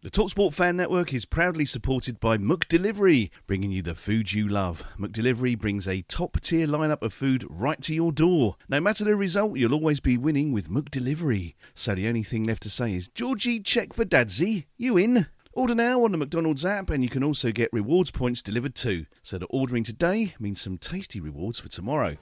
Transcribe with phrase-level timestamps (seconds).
[0.00, 4.86] The Talksport Fan Network is proudly supported by McDelivery, bringing you the food you love.
[4.96, 8.54] McDelivery brings a top tier lineup of food right to your door.
[8.68, 11.56] No matter the result, you'll always be winning with McDelivery.
[11.74, 14.68] So the only thing left to say is, Georgie, check for Dadsy.
[14.76, 15.26] You in?
[15.52, 19.06] Order now on the McDonald's app, and you can also get rewards points delivered too.
[19.24, 22.18] So that ordering today means some tasty rewards for tomorrow.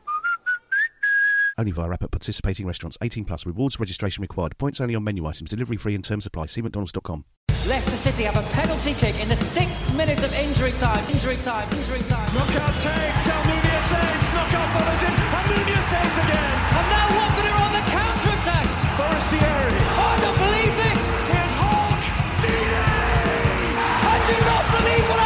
[1.58, 2.98] Only via app at participating restaurants.
[3.00, 3.46] 18 plus.
[3.46, 4.58] Rewards registration required.
[4.58, 5.50] Points only on menu items.
[5.50, 6.46] Delivery free and terms apply.
[6.46, 7.24] See mcdonalds.com.
[7.66, 11.02] Leicester City have a penalty kick in the sixth minute of injury time.
[11.10, 11.66] Injury time.
[11.74, 12.30] Injury time.
[12.30, 16.54] Knockaert takes, Almunia saves, knockout follows in, Almunia saves again.
[16.78, 18.66] And now Watford are on the counter attack.
[18.94, 19.82] Forestieri.
[19.82, 21.00] Oh, I don't believe this.
[21.27, 22.02] Here's Hulk.
[22.38, 23.74] Deeney.
[24.14, 25.18] I do not believe what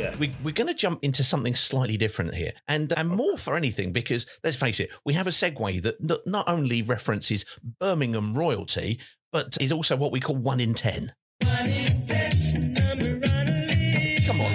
[0.00, 3.36] Right, we, we, we're going to jump into something slightly different here, and and more
[3.38, 7.44] for anything because let's face it, we have a segue that not, not only references
[7.80, 8.98] Birmingham royalty,
[9.32, 11.12] but is also what we call one in ten.
[11.42, 11.50] Come
[14.40, 14.52] on,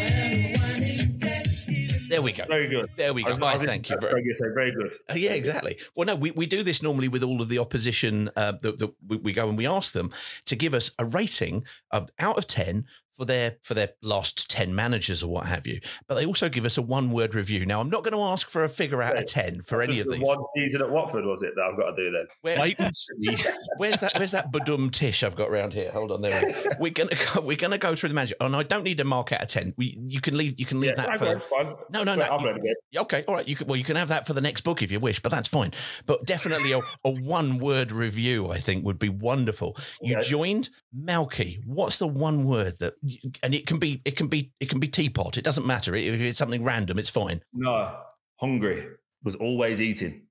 [2.09, 2.45] there we go.
[2.45, 2.89] Very good.
[2.95, 3.29] There we go.
[3.31, 4.95] was- I I thank you very was say very good.
[5.09, 5.77] Uh, yeah, exactly.
[5.95, 8.93] Well, no, we, we do this normally with all of the opposition uh, that, that
[9.05, 10.11] we, we go and we ask them
[10.45, 12.85] to give us a rating of out of ten
[13.17, 15.79] for their for their last ten managers or what have you.
[16.07, 17.65] But they also give us a one word review.
[17.65, 20.09] Now, I'm not going to ask for a figure out of ten for any of
[20.11, 20.21] these.
[20.21, 22.25] One season at Watford was it that I've got to do then?
[22.41, 23.37] Where, Wait and see.
[23.77, 24.13] where's that?
[24.15, 25.91] Where's that badum tish I've got around here?
[25.91, 26.41] Hold on, there.
[26.45, 26.69] we go.
[26.79, 28.35] We're gonna go, we're gonna go through the manager.
[28.39, 29.73] Oh, no, I don't need a mark out of ten.
[29.77, 31.73] We you can leave you can leave Yeah, that for got it, it's fine.
[31.91, 32.23] No, no, no.
[32.23, 32.73] I've you- read again.
[32.91, 33.47] Yeah, Okay, all right.
[33.47, 35.31] You can, well, you can have that for the next book if you wish, but
[35.31, 35.71] that's fine.
[36.05, 39.77] But definitely a, a one-word review, I think, would be wonderful.
[40.01, 40.27] You Okay.
[40.27, 41.59] joined Malky.
[41.65, 42.93] What's the one word that?
[43.43, 45.37] And it can be, it can be, it can be teapot.
[45.37, 46.99] It doesn't matter if it's something random.
[46.99, 47.41] It's fine.
[47.53, 47.95] No,
[48.37, 48.85] hungry
[49.23, 50.23] was always eating.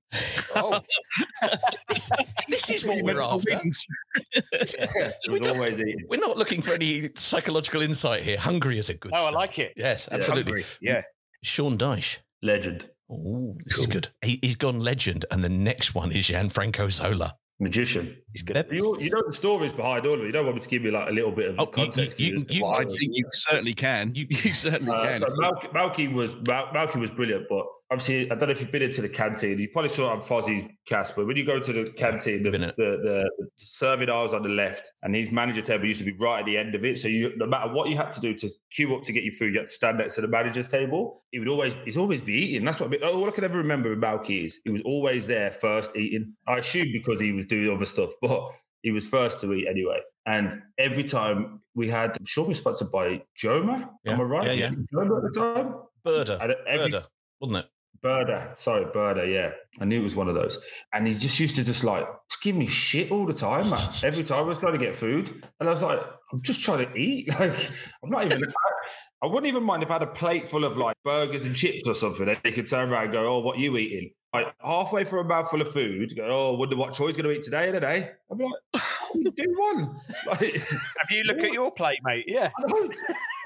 [0.55, 0.79] Oh,
[1.89, 2.09] this,
[2.47, 3.59] this is what we're after.
[4.53, 6.05] It We was don't- always eating.
[6.09, 8.37] We're not looking for any psychological insight here.
[8.39, 9.11] Hungry is a good.
[9.15, 9.73] Oh, I like it.
[9.75, 10.51] Yes, absolutely.
[10.51, 10.65] Hungry.
[10.81, 11.01] Yeah.
[11.43, 12.19] Sean Dyche.
[12.41, 14.09] Legend, Oh, this is good.
[14.21, 17.35] He, he's gone legend, and the next one is Gianfranco Zola.
[17.59, 18.15] Magician.
[18.33, 18.55] He's good.
[18.55, 20.25] Pep- You, you know the stories behind all of it.
[20.27, 22.19] You don't want me to give you like a little bit of Oh, context.
[22.19, 24.13] you- to this, you- I I think you certainly can.
[24.15, 25.21] You, you certainly Uh, can.
[25.21, 28.71] but Malky, Malky was Mal- Malky was brilliant, but obviously I don't know if you've
[28.71, 29.59] been into the canteen.
[29.59, 32.51] You probably saw it on Fozzie's cast, but when you go to the canteen, the,
[32.51, 36.17] the, the, the serving aisles on the left, and his manager table used to be
[36.17, 36.99] right at the end of it.
[36.99, 39.33] So you, no matter what you had to do to queue up to get your
[39.33, 41.23] food, you had to stand next to the manager's table.
[41.31, 42.65] He would always, he's always be eating.
[42.65, 45.51] That's what oh, all I can ever remember with Malky is he was always there
[45.51, 46.33] first eating.
[46.47, 48.49] I assume because he was doing other stuff, but
[48.81, 49.99] he was first to eat anyway.
[50.25, 53.89] And every time we had, I'm sure we were sponsored by Joma.
[54.03, 54.45] Yeah, Am I right?
[54.47, 54.71] yeah, yeah.
[54.93, 55.73] Joma at the time.
[56.41, 57.05] And every- Burrda,
[57.39, 57.69] wasn't it?
[58.03, 59.51] Burrda, sorry, Burrda, yeah.
[59.79, 60.57] I knew it was one of those.
[60.93, 63.79] And he just used to just like just give me shit all the time, man.
[64.03, 65.43] Every time I was trying to get food.
[65.59, 65.99] And I was like,
[66.31, 67.29] I'm just trying to eat.
[67.39, 67.69] Like,
[68.03, 68.43] I'm not even
[69.21, 71.87] I wouldn't even mind if I had a plate full of like burgers and chips
[71.87, 72.29] or something.
[72.29, 74.11] And they could turn around and go, Oh, what you eating?
[74.33, 77.71] Like halfway through a mouthful of food, go, Oh, wonder what Troy's gonna eat today
[77.71, 78.11] today.
[78.29, 78.83] I'd be like,
[79.35, 79.97] do one.
[80.27, 82.25] Like, Have you look at your plate, mate?
[82.27, 82.49] Yeah.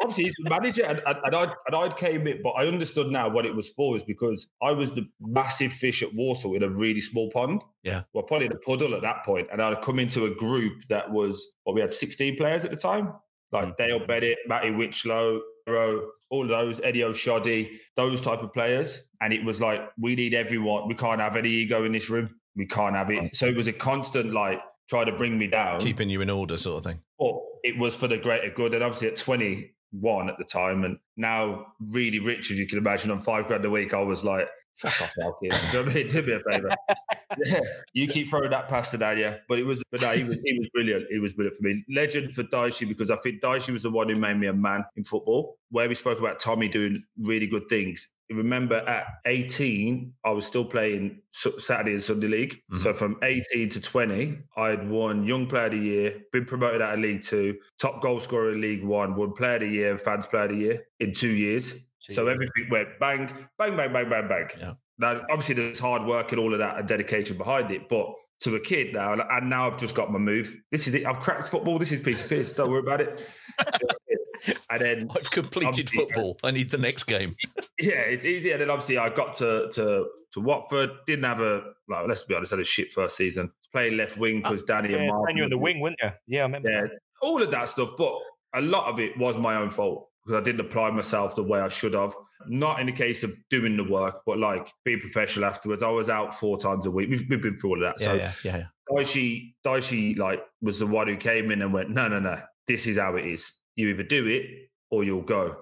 [0.01, 3.11] Obviously, he's the manager, and, and, and I and I came in, but I understood
[3.11, 6.63] now what it was for is because I was the massive fish at Walsall in
[6.63, 7.61] a really small pond.
[7.83, 8.03] Yeah.
[8.13, 11.11] well, probably in a puddle at that point, and I'd come into a group that
[11.11, 13.13] was well, we had sixteen players at the time,
[13.51, 13.71] like hmm.
[13.77, 19.31] Dale Bennett, Matty Whichelow, Ro, all of those, Eddie Oshodi, those type of players, and
[19.33, 20.87] it was like we need everyone.
[20.87, 22.33] We can't have any ego in this room.
[22.55, 23.35] We can't have it.
[23.35, 26.57] So it was a constant like try to bring me down Keeping you in order,
[26.57, 27.01] sort of thing.
[27.19, 28.73] but it was for the greater good.
[28.73, 33.11] And obviously at 21 at the time, and now really rich, as you can imagine,
[33.11, 35.53] on five grand a week, I was like, Fuck off now, kid.
[35.71, 36.07] Do you know I mean?
[36.07, 36.75] Do me a favour.
[37.45, 37.59] yeah,
[37.93, 39.39] you keep throwing that past to Dania.
[39.47, 41.05] But it was, but no, he was, he was brilliant.
[41.11, 41.83] He was brilliant for me.
[41.89, 44.85] Legend for Daishi because I think Daishi was the one who made me a man
[44.95, 45.57] in football.
[45.69, 48.09] Where we spoke about Tommy doing really good things.
[48.29, 52.53] Remember, at 18, I was still playing Saturday and Sunday League.
[52.53, 52.77] Mm-hmm.
[52.77, 56.81] So from 18 to 20, I had won Young Player of the Year, been promoted
[56.81, 59.91] out of League Two, top goal scorer in League One, won Player of the Year
[59.91, 61.75] and Fans Player of the Year in two years.
[62.11, 63.27] So everything went bang,
[63.57, 64.47] bang, bang, bang, bang, bang.
[64.59, 64.73] Yeah.
[64.97, 68.07] Now, obviously, there's hard work and all of that and dedication behind it, but
[68.41, 70.55] to a kid now, and- and now I've just got my move.
[70.71, 71.05] This is it.
[71.05, 71.77] I've cracked football.
[71.79, 72.53] This is piece of piss.
[72.53, 73.27] Don't worry about it.
[74.69, 76.37] and then I've completed uh, football.
[76.43, 77.35] I need the next game.
[77.79, 78.51] yeah, it's easy.
[78.51, 80.89] And then obviously I got to to to Watford.
[81.05, 82.07] Didn't have a like.
[82.07, 83.51] Let's be honest, had a shit first season.
[83.71, 85.29] Playing left wing uh, because Danny Yeah, and Mark.
[85.29, 86.09] and you in the wing, weren't you?
[86.27, 86.69] Yeah, I remember.
[86.69, 86.87] Yeah,
[87.21, 87.91] all of that stuff.
[87.97, 88.13] But
[88.53, 91.59] a lot of it was my own fault because I didn't apply myself the way
[91.59, 92.15] I should have.
[92.47, 95.83] Not in the case of doing the work, but like being professional afterwards.
[95.83, 97.09] I was out four times a week.
[97.09, 98.03] We've, we've been through all of that.
[98.03, 98.65] Yeah, so yeah, yeah, yeah.
[98.91, 102.37] Daishi, Daishi, like, was the one who came in and went, no, no, no,
[102.67, 103.53] this is how it is.
[103.75, 104.45] You either do it
[104.89, 105.55] or you'll go.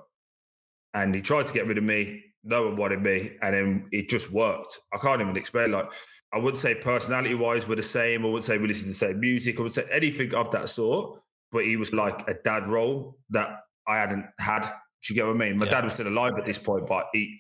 [0.94, 2.24] And he tried to get rid of me.
[2.44, 3.32] No one wanted me.
[3.42, 4.80] And then it just worked.
[4.94, 5.72] I can't even explain.
[5.72, 5.92] Like,
[6.34, 8.24] I wouldn't say personality wise we're the same.
[8.24, 9.60] I wouldn't say we listen to the same music.
[9.60, 11.20] I would say anything of that sort.
[11.52, 14.62] But he was like a dad role that I hadn't had.
[14.62, 15.58] Do you get what I mean?
[15.58, 15.72] My Yeah.
[15.72, 17.40] dad was still alive at this point, but he,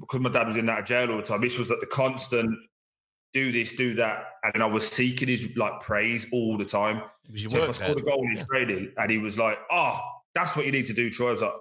[0.00, 2.50] because my dad was in that jail all the time, this was like the constant
[3.32, 4.26] do this, do that.
[4.54, 7.02] And I was seeking his like praise all the time.
[7.36, 8.44] So if I scored a goal in Yeah.
[8.44, 10.00] training and he was like, oh,
[10.34, 11.28] that's what you need to do, Troy.
[11.28, 11.52] I was like,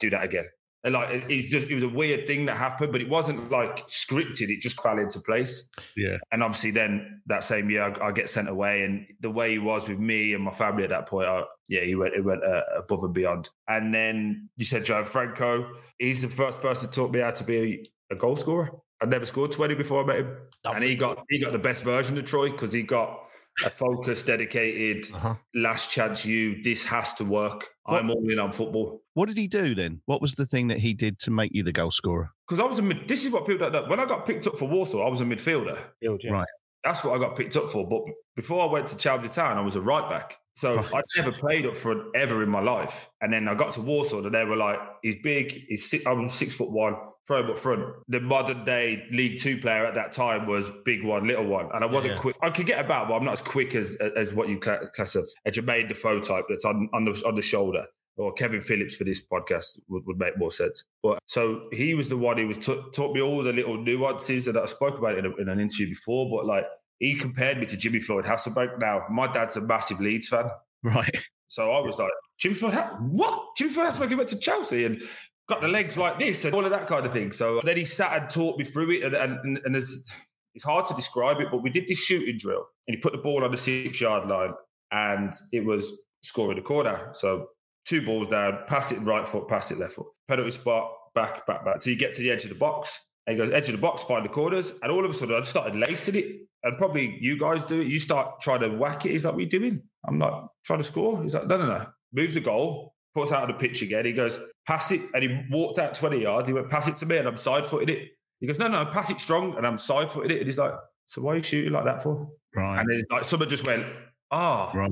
[0.00, 0.46] do that again.
[0.84, 3.50] And like, it, it's just, it was a weird thing that happened, but it wasn't
[3.50, 4.48] like scripted.
[4.50, 5.68] It just fell into place.
[5.96, 6.18] Yeah.
[6.32, 8.84] And obviously, then that same year, I, I get sent away.
[8.84, 11.82] And the way he was with me and my family at that point, I, yeah,
[11.82, 13.50] he went, it went uh, above and beyond.
[13.68, 15.76] And then you said Gianfranco.
[15.98, 18.70] He's the first person to taught me how to be a, a goal scorer.
[19.00, 20.36] I'd never scored 20 before I met him.
[20.64, 23.24] And he got he got the best version of Troy because he got
[23.64, 25.34] a focused, dedicated, Uh-huh.
[25.54, 26.62] last chance you.
[26.62, 27.68] This has to work.
[27.86, 29.02] I'm all in on football.
[29.14, 30.00] What did he do then?
[30.06, 32.30] What was the thing that he did to make you the goal scorer?
[32.48, 33.88] Because I was a mid, this is what people don't know.
[33.90, 35.76] When I got picked up for Walsall, I was a midfielder.
[36.00, 36.32] Field, yeah.
[36.32, 36.48] Right.
[36.84, 37.86] That's what I got picked up for.
[37.86, 38.02] But
[38.36, 40.38] before I went to Chelmsley Town, I was a right back.
[40.54, 43.08] So I'd never played up front ever in my life.
[43.22, 46.28] And then I got to Walsall, and they were like, he's big, he's six, I'm
[46.28, 46.94] six foot one,
[47.26, 47.84] throw him up front.
[48.08, 51.68] The modern day League Two player at that time was big one, little one.
[51.72, 52.20] And I wasn't Yeah.
[52.20, 52.36] quick.
[52.42, 55.26] I could get about, but I'm not as quick as as what you class of
[55.46, 57.86] a Jermaine Defoe type that's on, on, the, on the shoulder.
[58.18, 60.84] Or Kevin Phillips for this podcast would, would make more sense.
[61.02, 64.44] But so he was the one who was t- taught me all the little nuances,
[64.44, 66.28] that I spoke about in, a, in an interview before.
[66.30, 66.66] But like
[66.98, 68.78] he compared me to Jimmy Floyd Hasselbaink.
[68.78, 70.48] Now my dad's a massive Leeds fan,
[70.82, 71.16] Right.
[71.46, 73.56] so I was like, Jimmy Floyd, Ha- what?
[73.56, 75.00] Jimmy Floyd Hasselbaink went to Chelsea and
[75.48, 77.32] got the legs like this and all of that kind of thing.
[77.32, 80.14] So then he sat and taught me through it, and and, and there's,
[80.54, 83.18] it's hard to describe it, but we did this shooting drill, and he put the
[83.18, 84.52] ball on the six yard line,
[84.90, 87.10] and it was scoring the corner.
[87.14, 87.48] So
[87.84, 91.64] two balls down, pass it right foot, pass it left foot, penalty spot, back, back,
[91.64, 91.82] back.
[91.82, 93.04] So you get to the edge of the box.
[93.26, 94.72] And he goes, edge of the box, find the corners.
[94.82, 96.26] And all of a sudden, I just started lacing it.
[96.64, 97.86] And probably you guys do it.
[97.86, 99.12] You start trying to whack it.
[99.12, 99.82] He's like, what are you doing?
[100.06, 101.22] I'm like, trying to score.
[101.22, 101.86] He's like, no, no, no.
[102.12, 104.04] Moves the goal, puts out of the pitch again.
[104.04, 105.00] He goes, pass it.
[105.14, 106.48] And he walked out 20 yards.
[106.48, 107.18] He went, pass it to me.
[107.18, 108.10] And I'm side footed it.
[108.40, 109.56] He goes, no, no, pass it strong.
[109.56, 110.38] And I'm side footed it.
[110.38, 110.72] And he's like,
[111.06, 112.28] so why are you shooting like that for?
[112.56, 112.80] Right.
[112.80, 113.84] And then like someone just went,
[114.30, 114.90] ah, Right.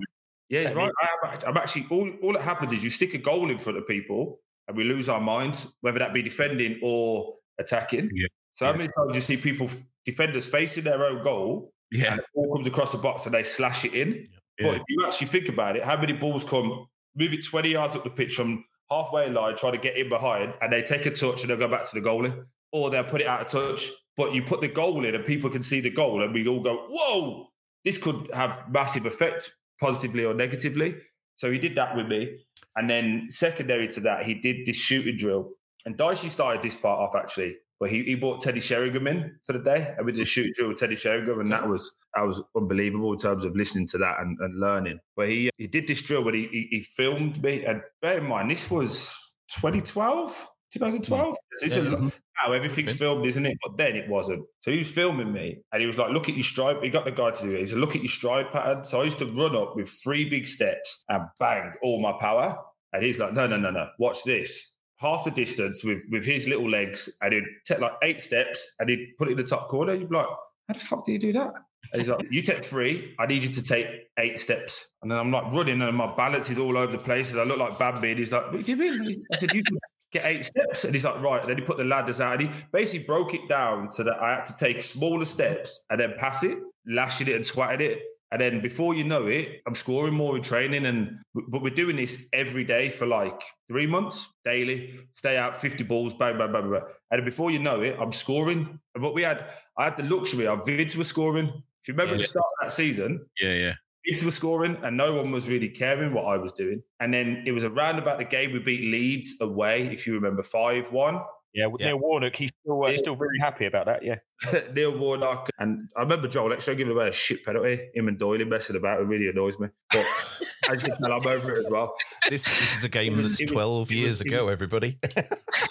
[0.50, 0.93] Yeah, he's right.
[1.00, 2.11] I am, actually all.
[2.23, 5.08] All that happens is you stick a goal in front of people, and we lose
[5.08, 8.11] our minds, whether that be defending or attacking.
[8.12, 8.26] Yeah.
[8.52, 8.78] So how Yeah.
[8.78, 9.71] many times do you see people
[10.04, 12.12] defenders facing their own goal, Yeah.
[12.12, 14.28] and the ball comes across the box and they slash it in?
[14.59, 14.66] Yeah.
[14.66, 17.97] But if you actually think about it, how many balls come move it 20 yards
[17.97, 21.11] up the pitch from halfway line, try to get in behind, and they take a
[21.11, 23.88] touch and they'll go back to the goalie, or they'll put it out of touch.
[24.16, 26.61] But you put the goal in and people can see the goal, and we all
[26.61, 27.49] go, "Whoa,
[27.85, 30.96] this could have massive effect, positively or negatively."
[31.37, 32.38] So he did that with me,
[32.76, 35.52] and then secondary to that, he did this shooting drill.
[35.87, 39.54] And Dicey started this part off actually, but he, he brought Teddy Sheringham in for
[39.54, 42.22] the day, and we did a shooting drill with Teddy Sheringham, and that was that
[42.22, 44.99] was unbelievable in terms of listening to that and, and learning.
[45.16, 48.25] But he he did this drill, but he, he he filmed me, and bear in
[48.25, 49.16] mind this was
[49.56, 50.46] 2012.
[50.73, 51.33] 2012.
[51.33, 51.37] Mm.
[51.62, 51.83] It's Yeah.
[51.83, 52.09] lot- mm-hmm.
[52.47, 53.59] now everything's filmed, isn't it?
[53.62, 54.45] But then it wasn't.
[54.61, 56.77] So he was filming me and he was like, look at your stride.
[56.83, 57.59] He got the guy to do it.
[57.61, 58.85] He said, look at your stride pattern.
[58.85, 62.57] So I used to run up with three big steps and bang, all my power.
[62.93, 63.89] And he's like, no, no, no, no.
[63.99, 64.77] Watch this.
[64.99, 68.91] Half the distance with with his little legs, and he'd take like eight steps and
[68.91, 69.95] he'd put it in the top corner.
[69.95, 70.27] You'd be like,
[70.69, 71.53] how the fuck do you do that?
[71.93, 73.87] And he's like, you take three, I need you to take
[74.19, 74.91] eight steps.
[75.03, 77.45] And then I'm like running and my balance is all over the place and I
[77.45, 78.11] look like Bambi.
[78.11, 79.25] And he's like, what do you mean?
[79.33, 79.79] I said, you can,
[80.12, 80.85] get eight steps.
[80.85, 81.40] And he's like, right.
[81.40, 84.21] And then he put the ladders out and he basically broke it down to that
[84.21, 88.00] I had to take smaller steps and then pass it, lashing it and swatting it.
[88.33, 90.87] And then before you know it, I'm scoring more in training.
[90.87, 95.00] And but we're doing this every day for like three months daily.
[95.17, 96.83] Stay out 50 balls, bang, bang, bang, bang.
[97.11, 98.79] And before you know it, I'm scoring.
[98.95, 100.47] And what we had, I had the luxury.
[100.47, 101.49] Our vids were scoring.
[101.83, 102.23] If you remember Yeah.
[102.23, 103.75] the start of that season, Yeah, yeah.
[104.07, 106.83] Leeds were scoring and no one was really caring what I was doing.
[107.00, 110.42] And then it was around about the game we beat Leeds away, if you remember,
[110.42, 111.21] 5 1.
[111.52, 112.99] Yeah, with Neil Warnock, he's still uh, Yeah.
[112.99, 114.04] still very happy about that.
[114.04, 114.16] Yeah.
[114.75, 115.50] Neil Warnock.
[115.59, 117.90] And I remember Joel actually giving away a shit penalty.
[117.94, 119.00] Him and Doyle messing about.
[119.00, 119.68] It really annoys me.
[119.92, 120.04] But
[120.70, 121.94] as you can tell, I'm over it as well.
[122.28, 124.52] This, this is a game was- that's it was- 12 was- years it ago, was-
[124.52, 124.99] everybody.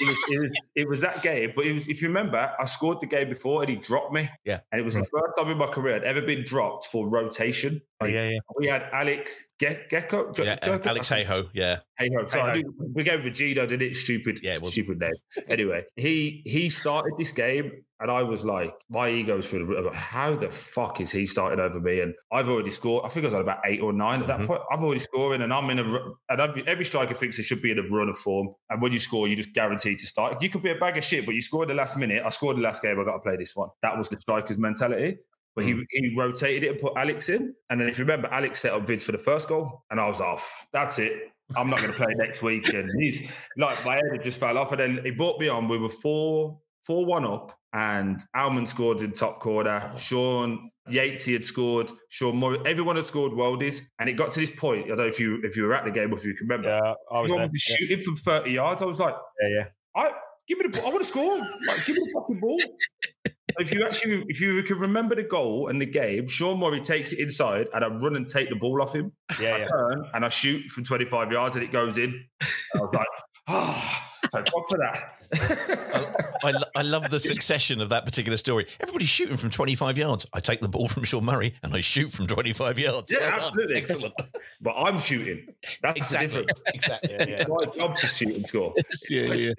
[0.01, 1.51] It was, it, was, it was that game.
[1.53, 4.29] But it was, if you remember, I scored the game before and he dropped me.
[4.45, 4.61] Yeah.
[4.71, 7.81] And it was the first time in my career I'd ever been dropped for rotation.
[7.99, 8.39] Oh yeah, yeah.
[8.57, 10.31] We had Alex Ge- Gecko.
[10.37, 11.79] yeah, uh, Alex Geijo, yeah.
[11.97, 13.97] Hey, ho, sorry, Hey, knew- we gave Vegeta, did it?
[13.97, 14.71] Stupid, Yeah, it was.
[14.71, 15.11] stupid name.
[15.49, 19.93] Anyway, he he started this game, and I was like, my ego's through the roof.
[19.93, 21.99] How the fuck is he starting over me?
[21.99, 23.05] And I've already scored.
[23.05, 24.47] I think I was at about eight or 9 at that Mhm.
[24.47, 24.61] point.
[24.71, 25.99] I've already scoring, and I'm in a.
[26.29, 28.49] And I've, every striker thinks they should be in a run of form.
[28.69, 30.41] And when you score, you just guaranteed to start.
[30.41, 32.23] You could be a bag of shit, but you scored the last minute.
[32.25, 32.99] I scored the last game.
[32.99, 33.69] I got to play this one.
[33.81, 35.17] That was the striker's mentality.
[35.55, 37.53] But he, he rotated it and put Alex in.
[37.69, 39.83] And then if you remember, Alex set up vids for the first goal.
[39.91, 40.67] And I was off.
[40.71, 41.31] That's it.
[41.57, 42.69] I'm not going to play next week.
[42.69, 44.71] And he's like, my head just fell off.
[44.71, 45.67] And then he brought me on.
[45.67, 46.57] We were 4
[46.89, 47.55] 4 1 up.
[47.71, 49.91] And Almen scored in top corner.
[49.95, 51.91] Sean Yatesy had scored.
[52.09, 52.57] Sean Murray.
[52.65, 53.83] Everyone had scored worldies.
[53.99, 54.85] And it got to this point.
[54.85, 56.47] I don't know if you if you were at the game or if you can
[56.47, 56.69] remember.
[56.69, 57.37] Yeah, I was there.
[57.37, 58.81] was Yeah, shooting from 30 yards.
[58.81, 59.65] I was like, yeah, yeah.
[59.95, 60.11] I
[60.47, 60.87] give me the ball.
[60.87, 61.37] I want to score.
[61.67, 62.59] Like, give me the fucking ball.
[62.59, 66.79] So if you actually, if you can remember the goal and the game, Sean Murray
[66.79, 69.11] takes it inside, and I run and take the ball off him.
[69.39, 69.67] Yeah, I yeah.
[69.67, 72.19] turn and I shoot from 25 yards, and it goes in.
[72.41, 73.07] I was like,
[73.47, 76.25] ah, thank God for that.
[76.43, 78.65] I, lo- I love the succession of that particular story.
[78.79, 80.25] Everybody's shooting from 25 yards.
[80.33, 83.11] I take the ball from Sean Murray and I shoot from 25 yards.
[83.11, 83.39] Yeah, Well done.
[83.39, 83.75] absolutely.
[83.77, 84.13] Excellent.
[84.61, 85.47] but I'm shooting.
[85.81, 86.27] That's Exactly.
[86.41, 86.61] the difference.
[86.73, 87.13] exactly.
[87.13, 87.35] Yeah, yeah.
[87.41, 88.73] It's my job to shoot and score.
[89.09, 89.53] yeah, yeah.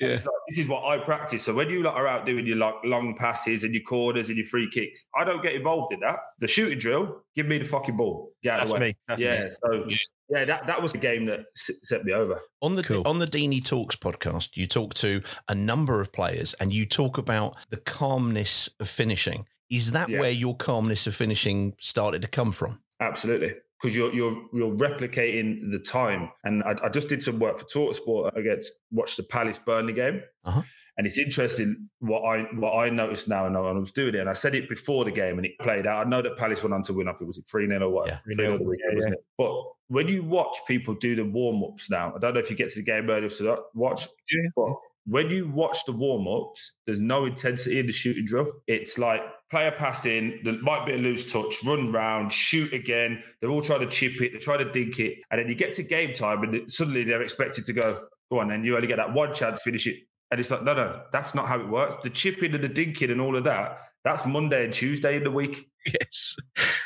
[0.00, 0.08] Yeah.
[0.08, 1.44] It's like, this is what I practice.
[1.44, 4.36] So when you like, are out doing your like long passes and your corners and
[4.36, 6.16] your free kicks, I don't get involved in that.
[6.40, 8.32] The shooting drill, give me the fucking ball.
[8.42, 8.88] Get out That's of the way.
[8.88, 8.96] me.
[9.06, 9.44] That's yeah.
[9.44, 9.50] me.
[9.50, 9.96] So yeah,
[10.30, 12.40] that, that was the game that s- set me over.
[12.62, 13.06] On the Cool.
[13.06, 17.18] on the Deeney Talks podcast, you talk to a number of players and you talk
[17.18, 19.46] about the calmness of finishing.
[19.70, 20.20] Is that Yeah.
[20.20, 22.80] where your calmness of finishing started to come from?
[23.00, 23.54] Absolutely.
[23.80, 26.30] Because you're you're you're replicating the time.
[26.44, 30.22] And I, I just did some work for Talksport against watch the Palace Burnley game.
[30.44, 30.62] Uh-huh.
[30.96, 34.20] And it's interesting what I what I noticed now and I was doing it.
[34.20, 36.06] And I said it before the game and it played out.
[36.06, 37.08] I know that Palace went on to win.
[37.08, 38.06] I think it was it 3 0 or what?
[38.06, 38.18] Yeah.
[38.24, 39.24] 3 0 the weekend, yeah, wasn't it?
[39.36, 39.54] But
[39.88, 42.70] when you watch people do the warm ups now, I don't know if you get
[42.70, 44.48] to the game early to watch, Yeah.
[44.54, 44.74] but
[45.06, 48.50] when you watch the warm ups, there's no intensity in the shooting drill.
[48.66, 49.20] It's like
[49.50, 53.22] player passing, there might be a loose touch, run round, shoot again.
[53.40, 55.18] They're all trying to chip it, they try to dink it.
[55.30, 58.50] And then you get to game time and suddenly they're expected to go, go on,
[58.50, 59.96] and you only get that one chance to finish it.
[60.30, 61.96] And it's like, no, no, that's not how it works.
[61.98, 65.30] The chipping and the dinking and all of that, that's Monday and Tuesday in the
[65.30, 65.68] week.
[65.86, 66.36] Yes.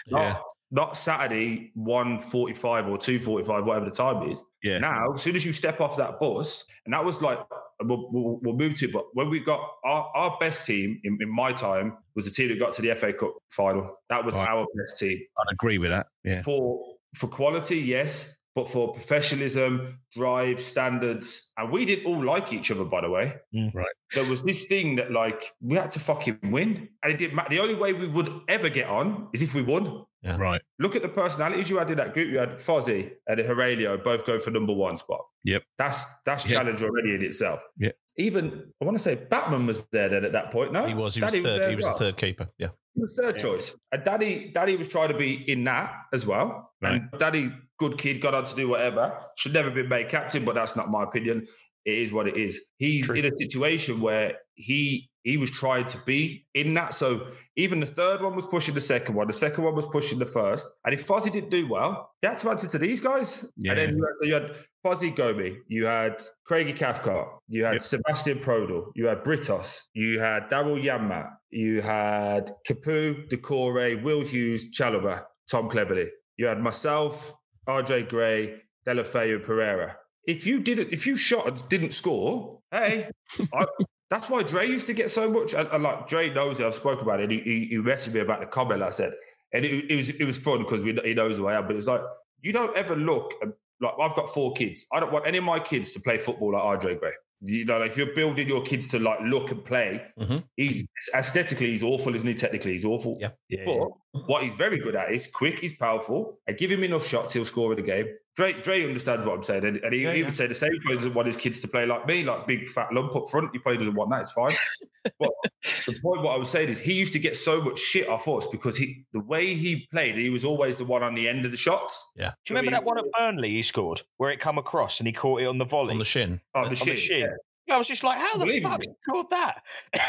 [0.08, 0.36] Not, Yeah.
[0.72, 4.44] not Saturday, 145 or 245, whatever the time is.
[4.62, 4.78] Yeah.
[4.78, 7.38] Now, as soon as you step off that bus, and that was like,
[7.80, 11.16] we'll, we'll, we'll move to it, but when we got our, our best team in,
[11.20, 13.96] in my time was the team that got to the FA Cup final.
[14.10, 14.48] That was Right.
[14.48, 15.18] our best team.
[15.38, 16.08] I'd agree with that.
[16.24, 16.42] Yeah.
[16.42, 22.72] For for quality, yes, but for professionalism, drive, standards, and we didn't all like each
[22.72, 23.32] other, by the way.
[23.54, 23.86] Mm, right.
[24.14, 27.50] There was this thing that like we had to fucking win, and it didn't matter.
[27.50, 30.04] The only way we would ever get on is if we won.
[30.24, 30.60] Right.
[30.80, 32.28] Look at the personalities you had in that group.
[32.30, 35.20] You had Fozzie and Heurelho both go for number one spot.
[35.44, 35.62] Yep.
[35.78, 36.58] That's that's Yeah.
[36.58, 37.62] challenge already in itself.
[37.78, 37.92] Yeah.
[38.16, 40.72] Even I want to say Batman was there then at that point.
[40.72, 41.14] No, He was.
[41.14, 41.44] He was third.
[41.44, 42.48] there He as was the third keeper.
[42.58, 42.70] Yeah.
[42.96, 43.76] He was third choice.
[43.92, 46.72] And Daddy, Daddy was trying to be in that as well.
[46.82, 49.18] And Daddy, good kid, got on to do whatever.
[49.36, 51.46] Should never been made captain, but that's not my opinion.
[51.84, 52.60] It is what it is.
[52.78, 53.16] He's True.
[53.16, 56.94] in a situation where he he was trying to be in that.
[56.94, 59.26] So even the third one was pushing the second one.
[59.26, 60.70] The second one was pushing the first.
[60.84, 63.50] And if Fozzie didn't do well, they had to answer to these guys.
[63.58, 63.72] Yeah.
[63.72, 67.74] And then you had, so you had Fozzie Gomi, you had Craigie Cathcart, you had
[67.74, 67.82] Yep.
[67.82, 74.70] Sebastian Prödl, you had Britos, you had Daryl Janmaat, you had Capoue, Doucouré, Will Hughes,
[74.74, 76.08] Chalobah, Tom Cleverley.
[76.38, 77.34] You had myself,
[77.68, 79.94] RJ Gray, Deulofeu, Pereyra.
[80.26, 83.10] If you didn't, if you shot and didn't score, hey,
[83.54, 83.66] I,
[84.10, 85.54] that's why Dre used to get so much.
[85.54, 86.66] And, and like Dre knows it.
[86.66, 87.30] I've spoken about it.
[87.30, 89.14] He, he, he messaged me about the comment I said,
[89.52, 91.66] and it, it was it was fun because he knows who I am.
[91.66, 92.02] But it's like
[92.40, 93.34] you don't ever look.
[93.80, 94.86] Like I've got four kids.
[94.92, 97.12] I don't want any of my kids to play football like RJ Gray.
[97.40, 100.42] You know, if you're building your kids to like look and play, Mhm.
[100.56, 102.34] he's aesthetically he's awful, isn't he?
[102.34, 103.16] Technically, he's awful.
[103.20, 103.30] Yeah.
[103.48, 103.88] Yeah, But
[104.26, 107.44] what he's very good at is quick, he's powerful, I give him enough shots, he'll
[107.44, 108.08] score in the game.
[108.38, 110.30] Dre, Dre understands what I'm saying, and, and he Yeah, even yeah.
[110.30, 110.70] said the same.
[110.86, 113.50] He doesn't want his kids to play like me, like big fat lump up front.
[113.52, 114.20] He probably doesn't want that.
[114.20, 114.52] It's fine.
[115.18, 115.32] but
[115.64, 118.28] the point, what I was saying is, he used to get so much shit off
[118.28, 121.46] us because he, the way he played, he was always the one on the end
[121.46, 122.12] of the shots.
[122.14, 122.30] Yeah.
[122.46, 125.12] Do you remember that one at Burnley he scored where it come across and he
[125.12, 125.90] caught it on the volley?
[125.90, 126.40] on the shin.
[126.54, 126.86] Oh, the on shit.
[126.94, 127.20] the shin.
[127.22, 127.26] yeah.
[127.68, 128.70] Yeah, I was just like, how the Unbelievable.
[128.70, 129.62] fuck he scored that?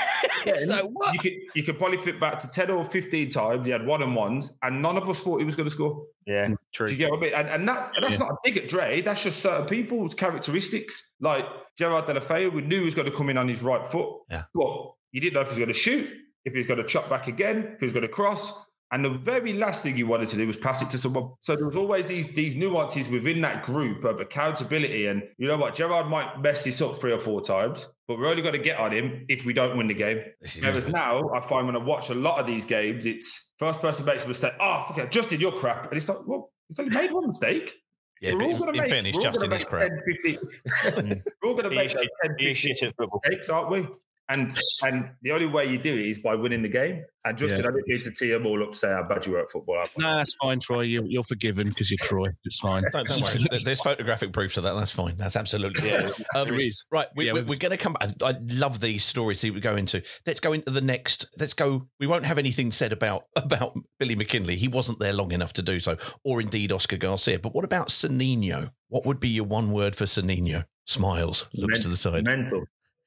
[0.46, 1.14] Yeah, it's like, what?
[1.14, 3.66] You could you could probably fit back to ten or fifteen times.
[3.66, 6.06] He had one on ones, and none of us thought he was going to score.
[6.26, 6.56] Yeah, mm.
[6.74, 6.88] true.
[6.88, 7.34] Do you get what I mean?
[7.34, 9.02] And, and that's and that's not a dig at Dre.
[9.02, 11.12] That's just certain people's characteristics.
[11.20, 11.46] Like
[11.78, 14.10] Gerard Deulofeu, we knew he was going to come in on his right foot.
[14.30, 14.44] Yeah.
[14.54, 16.10] But you didn't know if he was going to shoot,
[16.46, 18.54] if he was going to chop back again, if he was going to cross.
[18.92, 21.30] And the very last thing he wanted to do was pass it to someone.
[21.42, 25.06] So there was always these these nuances within that group of accountability.
[25.06, 25.76] And you know what?
[25.76, 28.80] Gerard might mess this up three or four times, but we're only going to get
[28.80, 30.22] on him if we don't win the game.
[30.42, 30.94] This Whereas good.
[30.96, 34.26] now, I find when I watch a lot of these games, it's first person makes
[34.26, 34.54] a mistake.
[34.60, 35.84] Oh, fuck it, Justin, you're crap.
[35.86, 37.76] And it's like, well, he's only made one mistake.
[38.22, 39.70] Yeah, We're but all in, gonna in make- fairness, we're all Justin gonna is make
[39.70, 39.90] crap.
[39.90, 40.36] 10, 15
[41.16, 41.26] mm.
[41.44, 41.94] we're all going to make is
[42.26, 43.22] 10, He 15 shit at football.
[43.24, 43.88] mistakes, aren't we?
[44.30, 47.04] And and the only way you do it is by winning the game.
[47.26, 49.34] And Justin, I didn't need to tee them all up to say how bad you
[49.34, 49.84] were at football.
[49.98, 50.82] No, that's fine, Troy.
[50.82, 52.30] You, you're forgiven because you're Troy.
[52.46, 52.84] It's fine.
[52.94, 53.60] Don't, don't worry.
[53.64, 54.74] There's photographic proof of that.
[54.74, 55.18] That's fine.
[55.18, 56.26] That's absolutely Yeah, fine.
[56.36, 56.88] Um, there is.
[56.92, 58.10] Right, we, Yeah, we, we- we're going to come back.
[58.24, 60.02] I love these stories that we go into.
[60.26, 61.28] Let's go into the next.
[61.38, 61.88] Let's go.
[62.00, 64.56] We won't have anything said about about Billy McKinlay.
[64.56, 67.40] He wasn't there long enough to do so, or indeed Oscar Garcia.
[67.40, 68.70] But what about Sannino?
[68.88, 70.66] What would be your one word for Sannino?
[70.86, 72.26] Smiles, looks to the side.
[72.26, 72.64] Mental.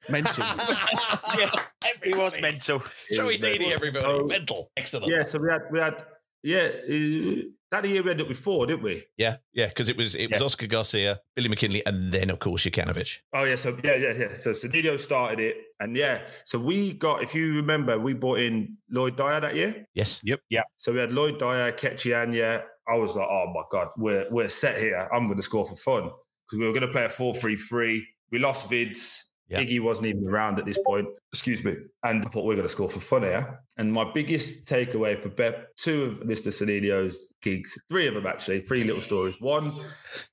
[0.09, 0.43] Mental.
[1.37, 1.51] yeah,
[2.03, 2.83] he was mental.
[3.11, 4.05] Joey Deeney, everybody.
[4.05, 4.25] Oh.
[4.25, 4.71] Mental.
[4.77, 5.11] Excellent.
[5.11, 6.03] Yeah, so we had we had
[6.43, 6.69] yeah.
[6.89, 9.03] Uh, that year we ended up with four, didn't we?
[9.17, 10.45] Yeah, yeah, because it was it was Yeah.
[10.45, 13.19] Oscar Garcia, Billy McKinlay, and then of course Jokanovic.
[13.33, 14.33] Oh yeah, so yeah, yeah, yeah.
[14.35, 17.23] So Sannino started it, and yeah, so we got.
[17.23, 19.87] If you remember, we brought in Lloyd Dyer that year.
[19.95, 20.21] Yes.
[20.23, 20.41] Yep.
[20.49, 20.61] Yeah.
[20.77, 22.63] So we had Lloyd Dyer, Ikechi Anya.
[22.87, 25.09] I was like, oh my god, we're we're set here.
[25.11, 26.11] I'm going to score for fun
[26.45, 28.05] because we were going to play a four-three-three.
[28.31, 29.19] We lost Vids.
[29.49, 29.61] Yeah.
[29.61, 31.07] Iggy wasn't even around at this point.
[31.31, 31.75] Excuse me.
[32.03, 33.59] And I thought we are going to score for fun here.
[33.77, 36.47] And my biggest takeaway for Pep, two of Mr.
[36.47, 39.39] Sannino's gigs, three of them actually, three little stories.
[39.41, 39.69] One,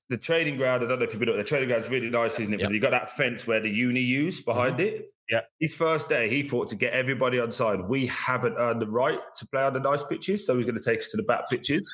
[0.09, 0.83] the training ground.
[0.83, 1.35] I don't know if you've been up.
[1.35, 2.61] The training ground's really nice, isn't it?
[2.61, 2.67] Yeah.
[2.67, 4.95] But you got that fence where the uni use behind mm-hmm.
[4.95, 5.13] it.
[5.29, 5.41] Yeah.
[5.59, 7.81] His first day, he thought to get everybody on side.
[7.81, 10.83] We haven't earned the right to play on the nice pitches, so he's going to
[10.83, 11.89] take us to the back pitches.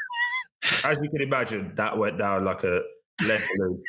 [0.84, 2.82] As you can imagine, that went down like a
[3.26, 3.84] lead balloon.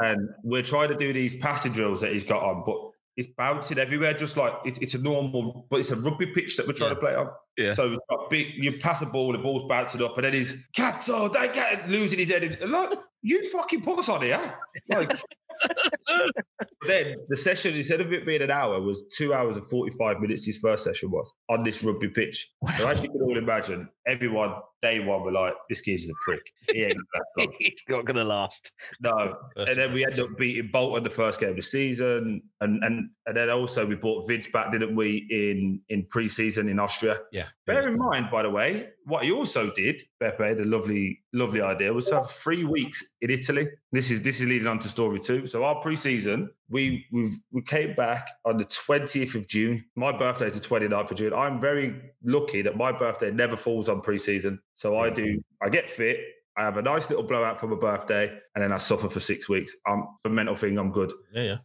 [0.00, 2.76] and um, we're trying to do these passing drills that he's got on, but
[3.16, 6.66] it's bouncing everywhere, just like it's, it's a normal, but it's a rugby pitch that
[6.66, 6.94] we're trying Yeah.
[6.94, 7.28] to play on.
[7.56, 7.72] Yeah.
[7.72, 10.68] So it's got big, you pass a ball, the ball's bouncing up, and then he's
[10.76, 12.44] Cazzo, they get it," losing his head.
[12.44, 12.90] And, like,
[13.22, 14.40] you fucking put us on here.
[14.88, 15.10] Like,
[16.86, 20.44] then the session, instead of it being an hour, was two hours and 45 minutes.
[20.46, 22.48] His first session was on this rugby pitch.
[22.76, 26.52] So as you can all imagine, everyone, day one, were like, this kid's a prick.
[26.72, 26.94] He ain't
[27.36, 27.48] gonna.
[27.58, 28.72] He's not going to last.
[29.00, 29.36] No.
[29.56, 32.42] First and then we end up beating Bolton the first game of the season.
[32.60, 36.78] And and and then also we bought Vids back, didn't we, in in pre-season in
[36.78, 37.18] Austria.
[37.32, 37.46] Yeah.
[37.66, 41.92] Bear in mind, by the way, what he also did, Beppe, the lovely, lovely idea,
[41.92, 43.68] was to have three weeks in Italy.
[43.90, 45.46] This is this is leading on to story two.
[45.46, 49.84] So our pre-season, we we we came back on the 20th of June.
[49.96, 51.32] My birthday is the 29th of June.
[51.32, 54.60] I'm very lucky that my birthday never falls on pre-season.
[54.74, 56.18] So I do I get fit,
[56.58, 59.48] I have a nice little blowout for my birthday, and then I suffer for six
[59.48, 59.76] weeks.
[59.86, 61.12] I'm a mental thing, I'm good.
[61.32, 61.56] Yeah, yeah.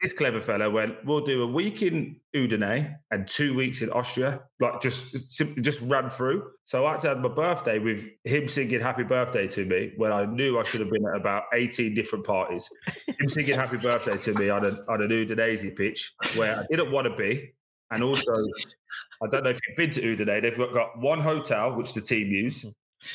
[0.00, 4.40] This clever fellow went, we'll do a week in Udine and two weeks in Austria,
[4.58, 6.50] like just just ran through.
[6.64, 10.10] So I had to have my birthday with him singing happy birthday to me when
[10.10, 12.70] I knew I should have been at about 18 different parties.
[13.06, 16.92] him singing happy birthday to me on, a, on an Udinese pitch where I didn't
[16.92, 17.52] want to be.
[17.90, 18.32] And also,
[19.22, 22.00] I don't know if you've been to Udine, they've got, got one hotel, which the
[22.00, 22.64] team use.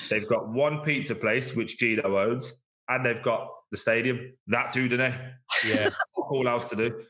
[0.10, 2.54] They've got one pizza place, which Gino owns,
[2.90, 4.34] and they've got the stadium.
[4.48, 5.34] That's Udine.
[5.68, 5.90] Yeah.
[6.30, 7.02] All else to do.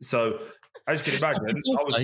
[0.00, 0.40] So,
[0.86, 1.94] as you can imagine, I was.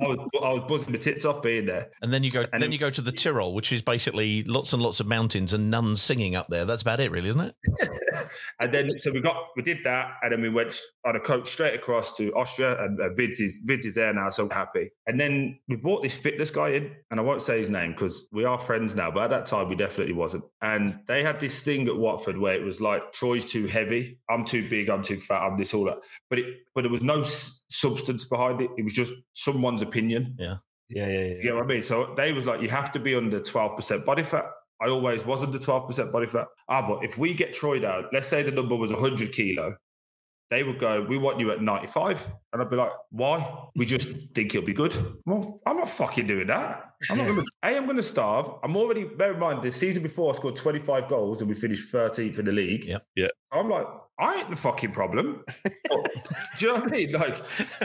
[0.00, 1.88] I was, I was buzzing my tits off being there.
[2.02, 4.72] And then you go And then you go to the Tyrol, which is basically lots
[4.72, 6.64] and lots of mountains and nuns singing up there.
[6.64, 7.54] That's about it, really, isn't it?
[8.60, 11.48] and then, so we got, we did that, and then we went on a coach
[11.48, 14.90] straight across to Austria, and uh, Vids is Vids is there now, so happy.
[15.06, 18.28] And then we brought this fitness guy in, and I won't say his name because
[18.32, 20.44] we are friends now, but at that time we definitely wasn't.
[20.62, 24.44] And they had this thing at Watford where it was like Troy's too heavy, I'm
[24.44, 25.98] too big, I'm too fat, I'm this all that.
[26.28, 27.22] But it, but there was no
[27.68, 28.70] substance behind it.
[28.76, 30.36] It was just someone's opinion.
[30.38, 30.56] Yeah,
[30.88, 31.34] yeah, yeah.
[31.34, 31.82] You get what I mean?
[31.82, 34.44] So they was like, you have to be under 12% body fat.
[34.80, 36.46] I always was under 12% body fat.
[36.68, 39.74] Ah, but if we get Troy down, let's say the number was 100 kilo,
[40.50, 43.66] they would go, "We want you at 95," and I'd be like, "Why?
[43.74, 46.90] We just think it'll be good." Well, I'm not fucking doing that.
[47.10, 48.50] I'm not gonna, a, I'm going to starve.
[48.62, 49.04] I'm already.
[49.04, 52.44] Bear in mind, the season before I scored 25 goals and we finished 13th in
[52.46, 52.84] the league.
[52.86, 53.06] Yep.
[53.16, 53.28] Yeah.
[53.52, 53.86] I'm like,
[54.18, 55.44] I ain't the fucking problem.
[55.64, 56.02] Do
[56.58, 57.12] you know what I mean?
[57.12, 57.36] Like,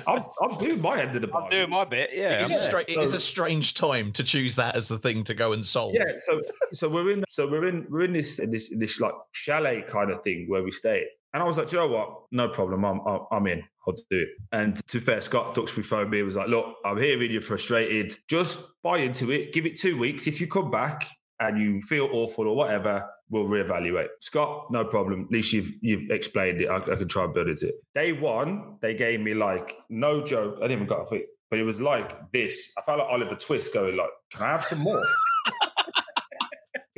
[0.08, 1.52] I'm, I'm doing my end of the I'm bargain.
[1.60, 2.12] doing my bit.
[2.14, 2.36] Yeah.
[2.36, 4.88] It is, I'm- a stra- it is so- a strange time to choose that as
[4.88, 5.94] the thing to go and solve.
[5.94, 6.40] Yeah, so
[6.72, 10.24] so we're in so we're in we're in this this this like chalet kind of
[10.24, 11.06] thing where we stay.
[11.34, 12.24] And I was like, "Do you know what?
[12.32, 12.84] No problem.
[12.86, 13.64] I'm I'm, in.
[13.88, 14.30] I'll do it.
[14.52, 16.20] And to fair, Scott Duxbury phoned me.
[16.20, 18.16] and was like, look, I'm hearing you're frustrated.
[18.28, 19.54] Just buy into it.
[19.54, 20.28] Give it two weeks.
[20.28, 21.08] If you come back
[21.40, 24.10] and you feel awful or whatever, we'll reevaluate.
[24.20, 25.24] Scott, no problem.
[25.24, 26.68] At least you've you've explained it.
[26.68, 27.76] I, I can try and build into it.
[27.96, 30.58] Day one, they gave me like no joke.
[30.58, 32.72] I didn't even got a feet, but it was like this.
[32.78, 35.04] I felt like Oliver Twist going like, "Can I have some more?"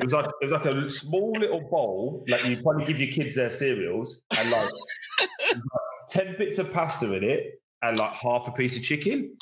[0.04, 3.12] It was like it was like a small little bowl, like you probably give your
[3.12, 4.70] kids their cereals, and like,
[6.08, 9.36] ten bits of pasta in it, and like half a piece of chicken.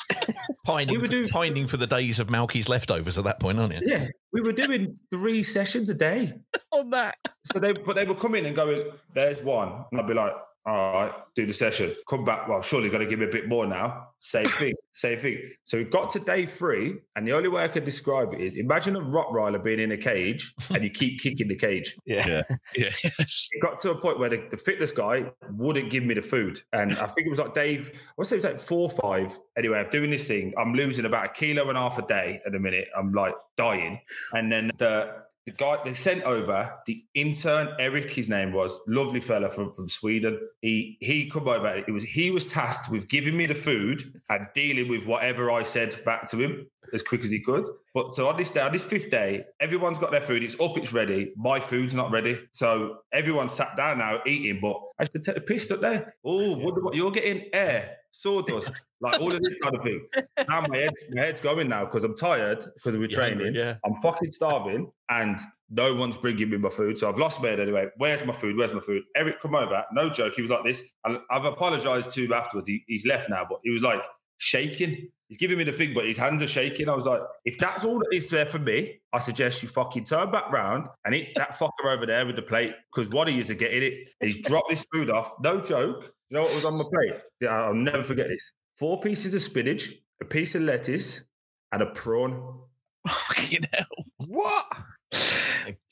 [0.64, 3.58] Pining, We were for, doing- pining for the days of Malky's leftovers at that point,
[3.58, 3.80] aren't you?
[3.84, 6.32] Yeah, we were doing three sessions a day.
[6.70, 7.16] On that.
[7.44, 10.32] So they, but they would come in and go, "There's one," and I'd be like,
[10.64, 11.94] "All right, do the session.
[12.08, 12.48] Come back.
[12.48, 14.08] Well, surely got to give me a bit more now.
[14.18, 17.68] Same thing, same thing." So we got to day three, and the only way I
[17.68, 21.48] could describe it is: imagine a Rottweiler being in a cage, and you keep kicking
[21.48, 21.96] the cage.
[22.12, 22.42] Yeah.
[22.76, 22.90] yeah.
[23.04, 26.60] It got to a point where the, the fitness guy wouldn't give me the food.
[26.72, 28.90] And I think it was like Dave, I want to say it was like four
[28.90, 29.38] or five.
[29.56, 30.52] Anyway, I'm doing this thing.
[30.58, 32.88] I'm losing about a kilo and a half a day at the minute.
[32.96, 34.00] I'm like dying.
[34.32, 35.14] And then the
[35.46, 39.88] the guy they sent over, the intern, Eric, his name was, lovely fella from, from
[39.88, 40.38] Sweden.
[40.60, 41.76] He he come over.
[41.76, 45.64] It was he was tasked with giving me the food and dealing with whatever I
[45.64, 47.66] said back to him as quick as he could.
[47.94, 50.42] But so on this day, on this fifth day, everyone's got their food.
[50.42, 51.32] It's up, it's ready.
[51.36, 52.38] My food's not ready.
[52.52, 54.60] So everyone's sat down now eating.
[54.60, 56.14] But I should take the piss up there.
[56.24, 60.06] Oh, what you're getting air, sawdust, like all of this kind of thing.
[60.48, 63.54] Now my head's my head's going now because I'm tired because we're You're hungry, training.
[63.54, 63.76] yeah.
[63.86, 65.38] I'm fucking starving and
[65.70, 66.98] no one's bringing me my food.
[66.98, 67.86] So I've lost my head anyway.
[67.96, 68.56] Where's my food?
[68.56, 69.02] Where's my food?
[69.16, 69.84] Eric come over.
[69.92, 70.34] No joke.
[70.34, 70.82] He was like this.
[71.04, 72.66] And I've apologized to him afterwards.
[72.66, 74.02] He, he's left now, but he was like
[74.42, 75.08] shaking.
[75.28, 76.88] He's giving me the thing, but his hands are shaking.
[76.88, 80.04] I was like, if that's all that is there for me, I suggest you fucking
[80.04, 83.38] turn back round and eat that fucker over there with the plate because what he
[83.40, 83.94] is are getting it.
[84.20, 85.32] And he's dropped this food off.
[85.40, 86.12] No joke.
[86.28, 87.20] You know what was on my plate?
[87.40, 88.52] Yeah, I'll never forget this.
[88.76, 91.22] Four pieces of spinach, a piece of lettuce,
[91.70, 92.58] and a prawn.
[93.08, 94.04] Fucking hell.
[94.18, 94.66] What?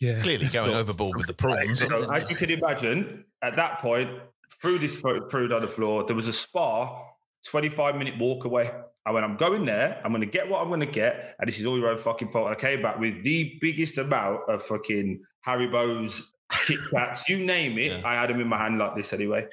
[0.01, 0.21] Yeah.
[0.21, 1.79] Clearly that's going not- overboard with the prawns.
[1.79, 4.11] So as you can imagine, at that point,
[4.61, 6.05] threw this food on the floor.
[6.05, 7.05] There was a spa,
[7.47, 8.71] 25 minute walk away.
[9.07, 11.35] And when I'm going there, I'm going to get what I'm going to get.
[11.39, 12.47] And this is all your own fucking fault.
[12.49, 16.33] And I came back with the biggest amount of fucking Haribo's,
[16.67, 17.93] Kit Kats, you name it.
[17.93, 18.01] Yeah.
[18.05, 19.47] I had them in my hand like this anyway.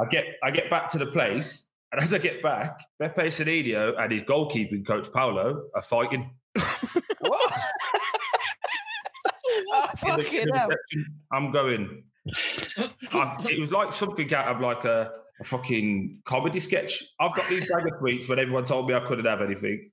[0.00, 1.70] I get I get back to the place.
[1.92, 6.30] And as I get back, Beppe Sannino and his goalkeeping coach, Paolo, are fighting.
[7.20, 7.56] What?
[9.72, 12.04] Oh, the- the I'm going.
[13.12, 17.02] I- it was like something out of like a, a fucking comedy sketch.
[17.20, 19.90] I've got these bag of tweets when everyone told me I couldn't have anything.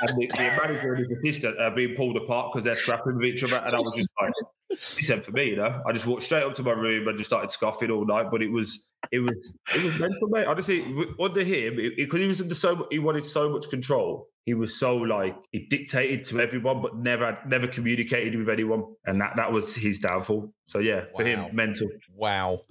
[0.00, 3.24] And the, the manager and his assistant are being pulled apart because they're scrapping with
[3.24, 3.56] each other.
[3.56, 4.32] And I was just like,
[4.70, 7.16] he said for me, you know, I just walked straight up to my room and
[7.16, 8.26] just started scoffing all night.
[8.30, 10.46] But it was, it was, it was mental, mate.
[10.46, 10.84] Honestly,
[11.20, 14.26] under him, because he was under so, he wanted so much control.
[14.44, 19.20] He was so like he dictated to everyone, but never, never communicated with anyone, and
[19.20, 20.52] that that was his downfall.
[20.64, 21.88] So yeah, for him, mental.
[22.16, 22.62] Wow.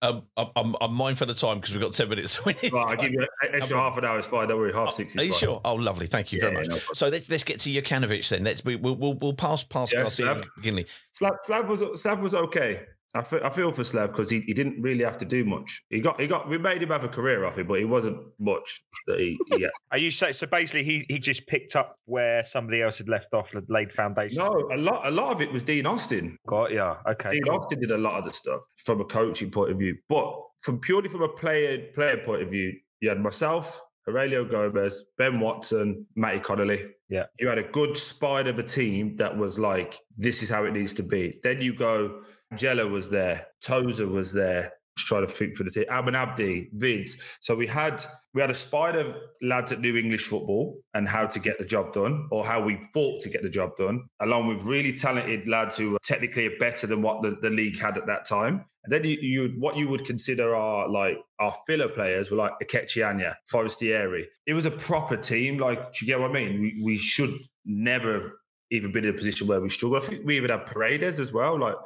[0.00, 2.38] Um, I'm, I'm, mindful of the time because we've got 10 minutes.
[2.46, 4.16] Right, I'll give you an extra half an hour.
[4.18, 4.46] It's fine.
[4.46, 5.14] Don't worry, half six.
[5.14, 5.40] Is Are you fine.
[5.40, 5.60] sure?
[5.64, 6.06] Oh, lovely.
[6.06, 6.68] Thank you very Yeah, much.
[6.68, 8.44] no so let's let's get to Jokanovic then.
[8.44, 10.84] Let's we, we'll, we'll we'll pass past Yeah, Garcia Slav.
[11.12, 12.82] Slav, Slav was Slav was okay.
[13.14, 15.82] I feel, I feel for Slav because he, he didn't really have to do much.
[15.88, 18.18] He got he got we made him have a career off it, but he wasn't
[18.38, 19.66] much that he, he.
[19.90, 20.46] Are you saying so?
[20.46, 24.38] Basically, he he just picked up where somebody else had left off, laid foundation.
[24.38, 26.36] No, a lot a lot of it was Dean Austin.
[26.46, 26.96] Got yeah.
[27.08, 27.30] Okay.
[27.30, 27.56] Dean cool.
[27.56, 30.78] Austin did a lot of the stuff from a coaching point of view, but from
[30.78, 36.06] purely from a player player point of view, you had myself, Heurelho Gomes, Ben Watson,
[36.16, 36.86] Matty Connolly.
[37.08, 37.24] Yeah.
[37.38, 40.72] You had a good spine of a team that was like, this is how it
[40.72, 41.38] needs to be.
[41.42, 42.22] Then you go,
[42.56, 44.72] Jello was there, Tőzsér was there.
[44.96, 45.84] Just trying to think for the team.
[45.88, 47.22] Almen Abdi, Vince.
[47.40, 51.24] So we had we had a spine of lads that knew English football and how
[51.24, 54.48] to get the job done, or how we fought to get the job done, along
[54.48, 58.06] with really talented lads who were technically better than what the, the league had at
[58.06, 58.64] that time.
[58.82, 62.54] And then you, you what you would consider our like our filler players were like
[62.60, 64.26] Ikechi Anya, Forestieri.
[64.46, 65.58] It was a proper team.
[65.58, 66.60] Like, do you get what I mean?
[66.60, 68.30] We, we should never have
[68.72, 69.98] even been in a position where we struggle.
[69.98, 71.56] I think we even had Paredes as well.
[71.56, 71.76] Like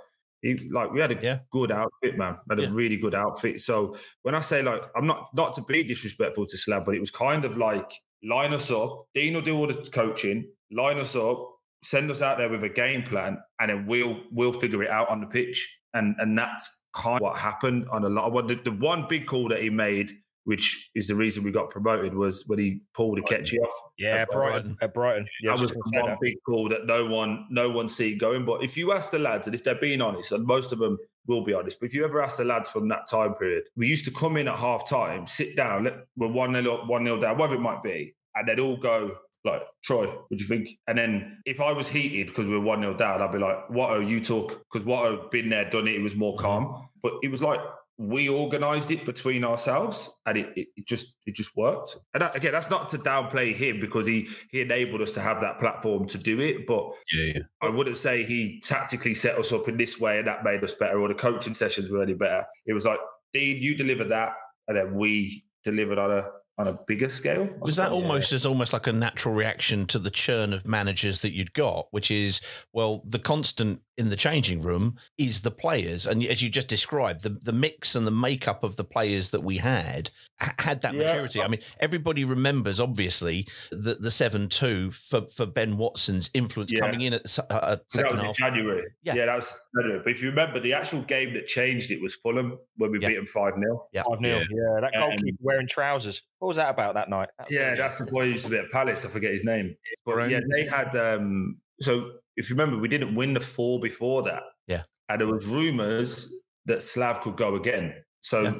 [0.42, 1.38] He, like we had a Yeah.
[1.50, 2.37] good outfit, man.
[2.48, 2.70] We had Yeah.
[2.70, 3.61] a really good outfit.
[3.61, 7.00] So when I say like, I'm not not to be disrespectful to Slav, but it
[7.00, 7.90] was kind of like
[8.24, 9.07] line us up.
[9.14, 11.48] Dean will do all the coaching, line us up,
[11.83, 15.09] send us out there with a game plan, and then we'll we'll figure it out
[15.09, 15.78] on the pitch.
[15.94, 19.07] And and that's kind of what happened on a lot of what the, the one
[19.09, 20.12] big call that he made,
[20.44, 23.72] which is the reason we got promoted, was when he pulled the catchy off.
[23.98, 24.76] Yeah, at Brighton.
[24.83, 25.26] At Brighton.
[25.42, 26.18] Yeah, that was was the gonna say one that.
[26.20, 28.44] big call that no one no one see going.
[28.44, 30.98] But if you ask the lads, and if they're being honest, and most of them
[31.26, 33.87] will be honest, but if you ever ask the lads from that time period, we
[33.87, 37.05] used to come in at half time, sit down, let, we're one nil up, one
[37.05, 39.16] nil down, whatever it might be, and they'd all go.
[39.44, 40.68] Like Troy, what do you think?
[40.87, 43.68] And then if I was heated because we were one 0 down, I'd be like,
[43.70, 45.96] "What "Watto, you talk," because Watto been there, done it.
[45.96, 46.85] It was more calm, mm-hmm.
[47.02, 47.59] but it was like
[47.98, 51.96] we organised it between ourselves, and it, it, it just it just worked.
[52.14, 55.40] And that, again, that's not to downplay him because he he enabled us to have
[55.40, 56.66] that platform to do it.
[56.66, 57.40] But Yeah, yeah.
[57.61, 60.74] I wouldn't say he tactically set us up in this way and that made us
[60.74, 62.44] better, or the coaching sessions were any better.
[62.66, 63.00] It was like,
[63.35, 64.33] Dean, you delivered that,
[64.68, 66.28] and then we delivered on a
[66.59, 67.44] on a bigger scale.
[67.44, 68.02] I Was that suppose.
[68.02, 71.87] almost as almost like a natural reaction to the churn of managers that you'd got,
[71.92, 72.40] which is
[72.72, 77.22] well, the constant in the changing room is the players, and as you just described,
[77.22, 80.11] the the mix and the makeup of the players that we had
[80.59, 81.02] had that Yeah.
[81.02, 81.40] maturity.
[81.42, 86.81] I mean, everybody remembers obviously the the seven two for for Ben Watson's influence Yeah.
[86.81, 88.28] coming in at, uh, at that second was half.
[88.31, 88.85] in January.
[89.02, 89.14] Yeah.
[89.14, 89.26] Yeah.
[89.26, 90.00] that was January.
[90.02, 93.09] But if you remember, the actual game that changed it was Fulham when we Yeah.
[93.09, 93.88] beat them 5 0.
[93.92, 94.02] Yeah.
[94.09, 94.38] 5 0.
[94.38, 94.81] Yeah.
[94.81, 96.22] that Um, goalkeeper wearing trousers.
[96.38, 97.28] What was that about that night?
[97.38, 99.05] That Yeah, that's the boy who used to be at Palace.
[99.05, 99.76] I forget his name.
[100.07, 100.96] But yeah, they had.
[100.96, 104.42] um So if you remember, we didn't win the four before that.
[104.66, 104.82] Yeah.
[105.08, 106.32] And there was rumours
[106.66, 107.94] that Slav could go again.
[108.20, 108.54] So Yeah.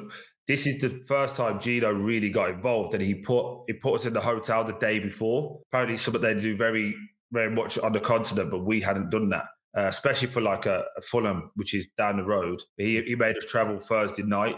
[0.47, 4.05] this is the first time Gino really got involved, and he put he put us
[4.05, 5.61] in the hotel the day before.
[5.71, 6.95] Apparently, something they do very
[7.31, 9.45] very much on the continent, but we hadn't done that.
[9.75, 12.61] Uh, especially for like a, a Fulham, which is down the road.
[12.77, 14.55] He, he made us travel Thursday night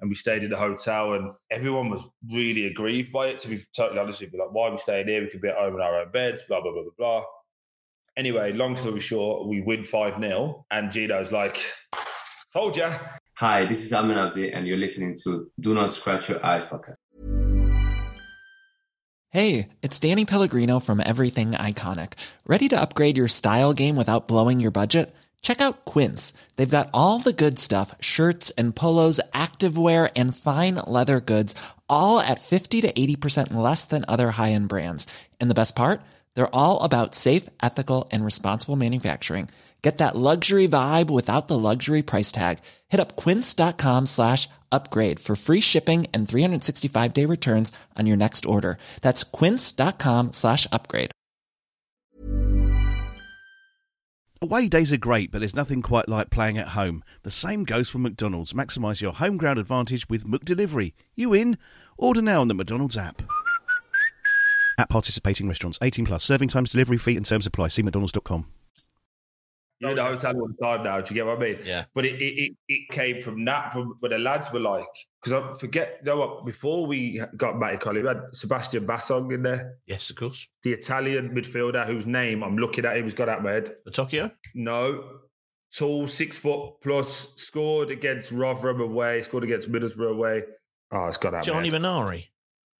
[0.00, 3.62] and we stayed in the hotel and everyone was really aggrieved by it to be
[3.74, 5.74] totally honest with you like why are we staying here we could be at home
[5.74, 7.24] in our own beds blah blah blah blah blah
[8.16, 11.58] anyway long story short we win 5-0 and Gino's like
[12.52, 12.98] told ya
[13.38, 16.96] Hi, this is Almen Abdi, and you're listening to Do Not Scratch Your Eyes podcast.
[19.28, 22.14] Hey, it's Danny Pellegrino from Everything Iconic.
[22.46, 25.14] Ready to upgrade your style game without blowing your budget?
[25.42, 26.32] Check out Quince.
[26.56, 31.54] They've got all the good stuff shirts and polos, activewear, and fine leather goods,
[31.90, 35.06] all at 50 to 80% less than other high end brands.
[35.38, 36.00] And the best part?
[36.36, 39.48] They're all about safe, ethical, and responsible manufacturing.
[39.82, 42.58] Get that luxury vibe without the luxury price tag.
[42.88, 48.46] Hit up quince.com slash upgrade for free shipping and 365 day returns on your next
[48.46, 48.78] order.
[49.00, 51.12] That's quince.com slash upgrade.
[54.42, 57.02] Away days are great, but there's nothing quite like playing at home.
[57.22, 58.52] The same goes for McDonald's.
[58.52, 60.92] Maximise your home ground advantage with McDelivery.
[61.14, 61.58] You in?
[61.96, 63.22] Order now on the McDonald's app.
[64.78, 67.68] At participating restaurants, 18 plus, serving times, delivery fee, and terms apply.
[67.68, 68.46] See McDonald's.com.
[69.78, 71.84] you're in the hotel all the time now do you get what I mean Yeah.
[71.94, 74.86] but it, it, it, it came from that from where the lads were like
[75.22, 79.34] because I forget you know what before we got Matty Colley we had Sebastian Bassong
[79.34, 80.48] in there Yes, of course.
[80.62, 83.70] the Italian midfielder whose name I'm looking at him, he's got out of my head.
[83.84, 84.30] The Tokyo.
[84.54, 85.04] No.
[85.76, 90.42] Tall, six foot plus, scored against Rotherham away, scored against Middlesbrough away.
[90.90, 91.80] Oh, it's got out Johnny head.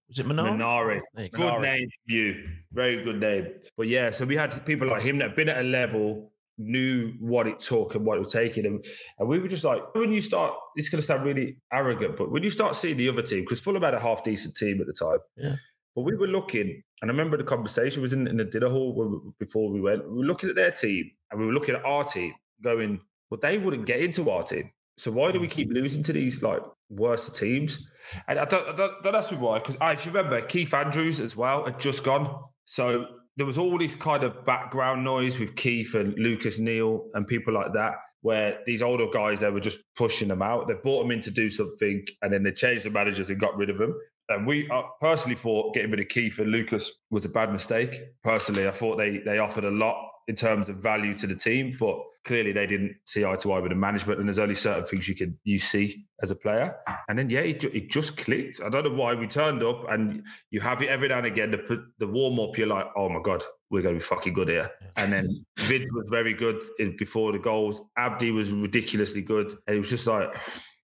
[0.09, 0.57] Was it Minari?
[0.57, 1.01] Minari.
[1.15, 1.39] There you go.
[1.39, 1.63] Good Minari.
[1.63, 2.49] name for you.
[2.73, 3.47] Very good name.
[3.77, 7.13] But yeah, so we had people like him that had been at a level, knew
[7.21, 8.67] what it took and what it was taking.
[8.67, 8.85] And,
[9.19, 12.31] and we were just like, when you start, it's going to sound really arrogant, but
[12.31, 14.87] when you start seeing the other team, because Fulham had a half decent team at
[14.87, 15.19] the time.
[15.37, 15.57] Yeah.
[15.95, 18.95] But we were looking, and I remember the conversation was in, in the dinner hall
[18.95, 20.09] we- before we went.
[20.09, 23.41] We were looking at their team and we were looking at our team, going, well,
[23.43, 24.71] they wouldn't get into our team.
[24.99, 25.51] So why do we mm.
[25.51, 27.87] keep losing to these like worse teams?
[28.29, 30.41] And I don't, I don't, don't ask me why, because I ah, if you remember
[30.41, 32.43] Keith Andrews as well had just gone.
[32.65, 33.07] So
[33.37, 37.53] there was all this kind of background noise with Keith and Lucas Neill and people
[37.53, 40.69] like that, where these older guys they were just pushing them out.
[40.69, 43.57] They brought them in to do something, and then they changed the managers and got
[43.57, 43.95] rid of them.
[44.29, 47.95] And we I personally thought getting rid of Keith and Lucas was a bad mistake.
[48.25, 49.97] Personally, I thought they they offered a lot
[50.29, 53.61] in terms of value to the team, but clearly they didn't see eye to eye
[53.61, 54.19] with the management.
[54.19, 56.77] And there's only certain things you can you see as a player.
[57.09, 58.61] And then yeah, it, it just clicked.
[58.65, 61.53] I don't know why we turned up, and you have it every now and again.
[61.53, 64.35] The put the warm up, you're like, oh my god, we're going to be fucking
[64.35, 64.71] good here.
[64.97, 66.63] And then Vince was very good
[66.99, 67.81] before the goals.
[67.97, 69.55] Abdi was ridiculously good.
[69.67, 70.37] And it was just like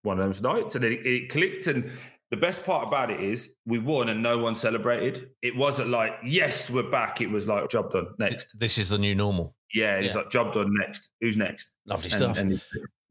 [0.03, 1.91] one of those nights, and it, it clicked and.
[2.33, 5.29] The best part about it is we won and no one celebrated.
[5.43, 7.21] It wasn't like, yes, we're back.
[7.21, 8.09] It was like, job done.
[8.19, 8.59] Next.
[8.59, 9.55] This is the new normal.
[9.75, 10.23] Yeah, it's Yeah.
[10.23, 10.73] like, job done.
[10.81, 11.11] Next.
[11.21, 11.75] Who's next?
[11.87, 12.39] Lovely And- stuff.
[12.39, 12.53] and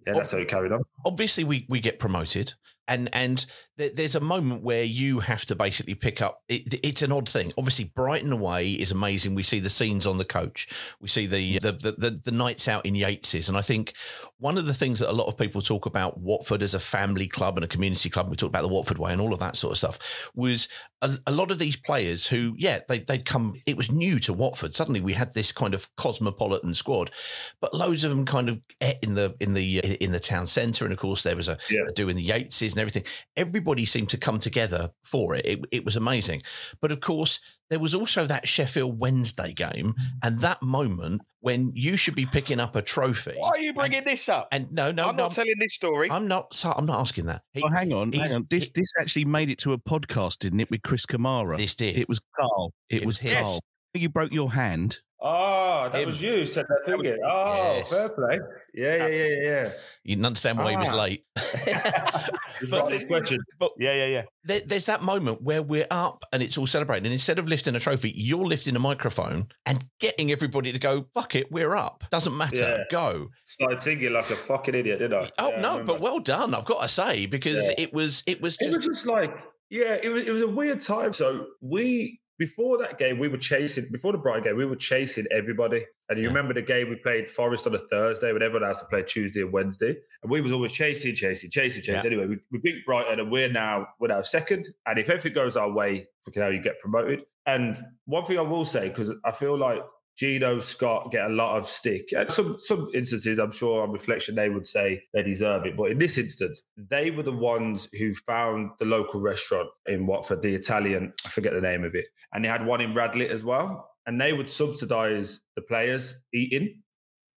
[0.07, 0.81] yeah, that's how it carried on.
[1.05, 2.53] obviously we we get promoted
[2.88, 3.46] and and
[3.78, 7.30] th- there's a moment where you have to basically pick up it, it's an odd
[7.30, 7.52] thing.
[7.58, 9.36] Obviously brighton away is amazing.
[9.36, 10.67] We see the scenes on the coach.
[11.00, 11.62] We see the mm.
[11.62, 13.94] the, the the the nights out in yates's and i think
[14.38, 17.28] one of the things that a lot of people talk about watford as a family
[17.28, 19.56] club and a community club we talk about the watford way and all of that
[19.56, 20.67] sort of stuff was
[21.02, 24.34] a, a lot of these players who yeah they, they'd come it was new to
[24.34, 24.74] watford.
[24.74, 27.12] Suddenly we had this kind of cosmopolitan squad
[27.60, 28.60] but loads of them kind of
[29.02, 30.86] in the in the in the town centre.
[30.86, 33.03] And of course there was a, a doing the yates's and everything
[33.36, 35.45] everybody seemed to come together for it.
[35.45, 36.41] it it was amazing
[36.81, 40.03] but of course there was also that sheffield wednesday game mm.
[40.23, 44.03] and that moment when you should be picking up a trophy Why are you bringing
[44.03, 44.47] this up?
[44.51, 46.10] and no no I'm no not telling this story.
[46.12, 48.47] i'm not so i'm not asking that He- Oh, hang on, hang on.
[48.49, 51.57] This this actually made it to a podcast, didn't it, with Chris Kamara?
[51.57, 51.97] This did.
[51.97, 52.73] It was Carl.
[52.89, 53.41] It, It was was him.
[53.43, 53.60] Carl.
[53.93, 54.99] You broke your hand.
[55.23, 56.07] Oh, that Him.
[56.10, 56.99] was you who said that thing.
[56.99, 57.19] again.
[57.23, 57.89] Oh, Yes.
[57.91, 58.39] fair play.
[58.73, 59.71] Yeah, yeah, yeah, yeah.
[60.03, 60.95] you didn't understand why he was Ah.
[60.95, 61.25] late
[62.89, 63.39] this question.
[63.60, 64.21] but yeah, yeah, yeah.
[64.43, 67.05] there, there's that moment where we're up and it's all celebrating.
[67.05, 71.05] And instead of lifting a trophy, you're lifting a microphone and getting everybody to go,
[71.13, 72.03] fuck it, we're up.
[72.12, 72.55] Doesn't matter.
[72.79, 72.84] Yeah.
[72.89, 73.29] Go.
[73.45, 75.29] Started singing like a fucking idiot, didn't I?
[75.39, 75.93] Oh Yeah, no, remember.
[75.93, 76.53] but well done.
[76.55, 77.75] I've got to say, because Yeah.
[77.86, 79.38] it was it was It just was just like,
[79.69, 81.13] yeah, it was it was a weird time.
[81.13, 85.27] So we before that game, we were chasing before the Brighton game, we were chasing
[85.30, 85.86] everybody.
[86.10, 88.89] And you remember the game we played Forest on a Thursday when everyone else had
[88.89, 89.95] played Tuesday and Wednesday.
[90.23, 92.01] And we was always chasing, chasing, chasing, chasing.
[92.01, 92.17] Yeah.
[92.17, 94.69] Anyway, we, we beat Brighton and we're now we're now second.
[94.88, 97.21] And if everything goes our way, fucking hell, you get promoted.
[97.45, 99.84] And one thing I will say, because I feel like
[100.21, 102.13] Gino, Scott get a lot of stick.
[102.15, 105.75] And some some instances, I'm sure on reflection, they would say they deserve it.
[105.75, 110.43] But in this instance, they were the ones who found the local restaurant in Watford,
[110.43, 112.05] the Italian, I forget the name of it.
[112.31, 113.89] And they had one in Radlett as well.
[114.05, 116.84] And they would subsidize the players eating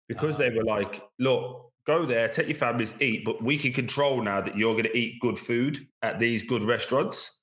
[0.08, 4.20] because they were like, look, go there, take your families, eat, but we can control
[4.20, 7.41] now that you're going to eat good food at these good restaurants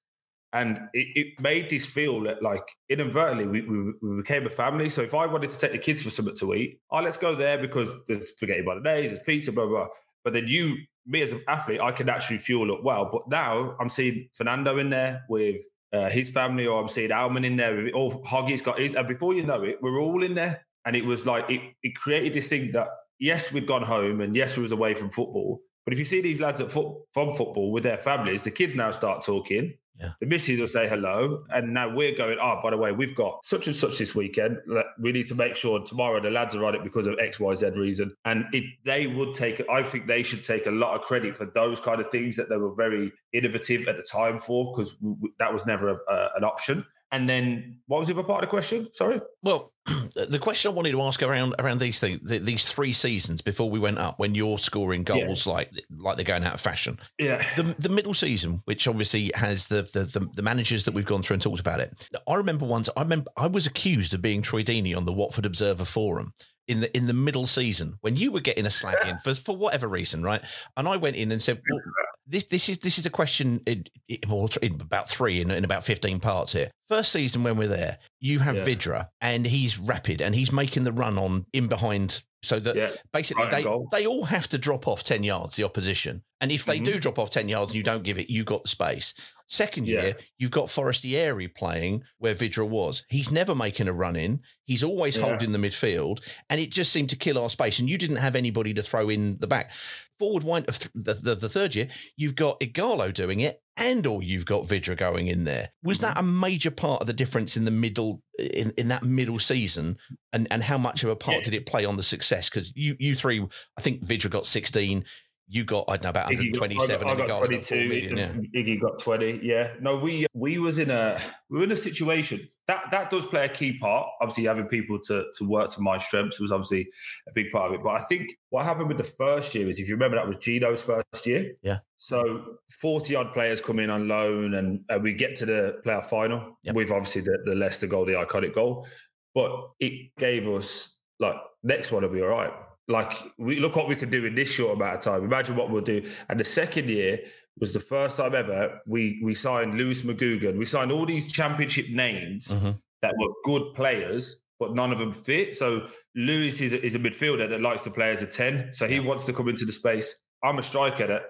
[0.53, 4.89] and it, it made this feel that like inadvertently we, we, we became a family.
[4.89, 7.35] So if I wanted to take the kids for something to eat, oh let's go
[7.35, 9.87] there because there's spaghetti bolognese, there's pizza, blah blah.
[10.23, 13.09] But then you, me as an athlete, I can actually fuel up well.
[13.11, 15.61] But now I'm seeing Fernando in there with
[15.93, 17.75] uh, his family, or I'm seeing Almen in there.
[17.75, 20.65] With, or Hoggy's got his, and before you know it, we're all in there.
[20.85, 24.35] And it was like it, it created this thing that yes, we'd gone home, and
[24.35, 25.61] yes, we was away from football.
[25.85, 28.75] But if you see these lads at foot, from football with their families, the kids
[28.75, 29.73] now start talking.
[29.99, 30.11] Yeah.
[30.21, 32.37] The missus will say hello, and now we're going.
[32.41, 34.57] Oh, by the way, we've got such and such this weekend.
[34.97, 37.53] We need to make sure tomorrow the lads are on it because of X, Y,
[37.55, 38.15] Z reason.
[38.23, 39.61] And it, they would take.
[39.69, 42.47] I think they should take a lot of credit for those kind of things that
[42.47, 44.95] they were very innovative at the time for, because
[45.37, 46.85] that was never a, a, an option.
[47.11, 48.87] And then what was the other part of the question?
[48.93, 49.19] Sorry.
[49.41, 49.73] Well,
[50.13, 53.69] the question I wanted to ask around around these things, th- these three seasons before
[53.69, 56.99] we went up, when you're scoring goals like like they're going out of fashion.
[57.17, 57.43] Yeah.
[57.55, 61.23] The the middle season, which obviously has the, the the the managers that we've gone
[61.23, 62.09] through and talked about it.
[62.27, 62.89] I remember once.
[62.95, 66.33] I remember I was accused of being Troy Deeney on the Watford Observer forum.
[66.67, 69.57] In the in the middle season, when you were getting a slag in for for
[69.57, 70.41] whatever reason, right?
[70.77, 71.81] And I went in and said, well,
[72.29, 76.19] "This this is this is a question in, in, about three in, in about fifteen
[76.19, 78.65] parts here." First season when we're there, you have Yeah.
[78.65, 82.91] Vydra, and he's rapid, and he's making the run on in behind, so that Yeah.
[83.13, 83.87] basically they goal.
[83.91, 85.55] they all have to drop off ten yards.
[85.55, 86.85] The opposition, and if they Mhm.
[86.85, 89.13] do drop off ten yards and you don't give it, you got the space.
[89.51, 90.13] Second year, Yeah.
[90.37, 93.03] you've got Forestieri playing where Vydra was.
[93.09, 94.41] He's never making a run in.
[94.63, 95.23] He's always Yeah.
[95.23, 97.79] holding the midfield, and it just seemed to kill our space.
[97.79, 99.71] And you didn't have anybody to throw in the back.
[100.19, 104.05] Forward wind of th- the, the, the third year, you've got Ighalo doing it, and
[104.05, 105.69] or you've got Vydra going in there.
[105.83, 109.39] Was that a major part of the difference in the middle in, in that middle
[109.39, 109.97] season,
[110.33, 111.43] and and how much of a part Yeah.
[111.45, 112.49] did it play on the success?
[112.49, 113.45] Because you you three,
[113.77, 115.05] I think Vydra got sixteen.
[115.51, 117.65] You got I don't know about Iggy got- 127 I got, I got Ighalo got
[117.65, 118.17] 4 million.
[118.17, 118.61] Yeah.
[118.61, 119.39] Iggy got 20.
[119.41, 119.73] Yeah.
[119.81, 123.45] No, we we was in a we were in a situation that that does play
[123.45, 124.07] a key part.
[124.21, 126.87] Obviously, having people to to work to my strengths was obviously
[127.27, 127.83] a big part of it.
[127.83, 130.37] But I think what happened with the first year is, if you remember, that was
[130.37, 131.53] Gino's first year.
[131.63, 131.79] Yeah.
[131.97, 132.43] So
[132.79, 136.59] 40 odd players come in on loan, and uh, we get to the playoff final
[136.63, 136.75] Yep.
[136.75, 138.85] with obviously the, the Leicester goal, the iconic goal.
[139.33, 142.53] But it gave us like next one will be all right.
[142.89, 145.23] Like we look what we could do in this short amount of time.
[145.23, 146.03] Imagine what we'll do.
[146.27, 147.19] And the second year
[147.59, 150.57] was the first time ever we we signed Lewis McGugan.
[150.57, 152.79] We signed all these championship names Mhm.
[153.03, 155.55] that were good players, but none of them fit.
[155.55, 155.85] So
[156.15, 158.73] Lewis is a, is a midfielder that likes to play as a ten.
[158.73, 160.15] So he wants to come into the space.
[160.43, 161.21] I'm a striker that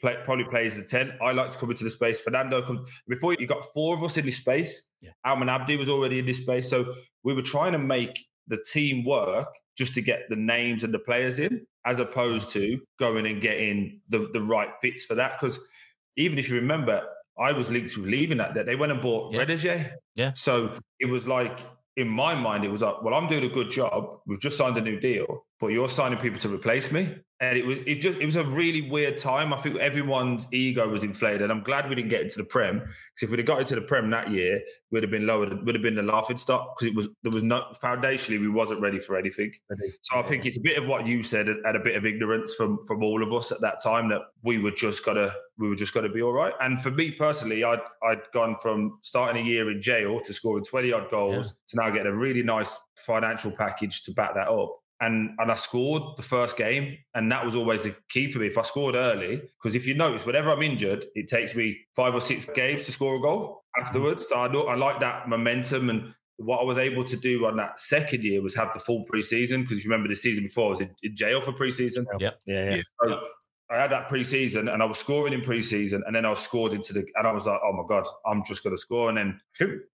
[0.00, 1.12] play, probably plays the 10.
[1.22, 2.20] I like to come into the space.
[2.20, 4.88] Fernando comes before you got four of us in this space.
[5.00, 5.10] Yeah.
[5.24, 6.68] Almen Abdi was already in this space.
[6.68, 10.94] So we were trying to make the team work just to get the names and
[10.94, 15.38] the players in, as opposed to going and getting the, the right fits for that.
[15.38, 15.58] Because
[16.16, 17.02] even if you remember,
[17.38, 18.62] I was linked to leaving that day.
[18.62, 19.44] They went and bought Yeah.
[19.44, 19.92] Rediger.
[20.14, 20.32] Yeah.
[20.34, 21.60] So it was like,
[21.96, 24.20] in my mind, it was like, well, I'm doing a good job.
[24.26, 27.14] We've just signed a new deal, but you're signing people to replace me.
[27.38, 29.52] And it was it just it was a really weird time.
[29.52, 31.42] I think everyone's ego was inflated.
[31.42, 32.78] And I'm glad we didn't get into the Prem.
[32.78, 35.74] Because if we'd have got into the Prem that year, we'd have been lower, would
[35.74, 38.98] have been the laughing stock because it was there was no foundationally we wasn't ready
[38.98, 39.52] for anything.
[40.00, 42.54] So I think it's a bit of what you said and a bit of ignorance
[42.54, 45.76] from from all of us at that time that we were just gotta we were
[45.76, 46.54] just gonna be all right.
[46.60, 50.64] And for me personally, I'd I'd gone from starting a year in jail to scoring
[50.64, 54.74] 20 odd goals to now getting a really nice financial package to back that up.
[55.00, 58.46] And and I scored the first game, and that was always the key for me.
[58.46, 62.14] If I scored early, because if you notice, whenever I'm injured, it takes me five
[62.14, 64.28] or six games to score a goal afterwards.
[64.28, 67.78] So I I like that momentum and what I was able to do on that
[67.78, 70.70] second year was have the full preseason because if you remember the season before, I
[70.70, 72.04] was in, in jail for preseason.
[72.18, 72.40] Yep.
[72.46, 72.82] Yeah, yeah.
[73.02, 73.20] So
[73.70, 76.72] I had that preseason and I was scoring in preseason and then I was scored
[76.72, 79.08] into the and I was like, oh my god, I'm just gonna score.
[79.08, 79.40] And then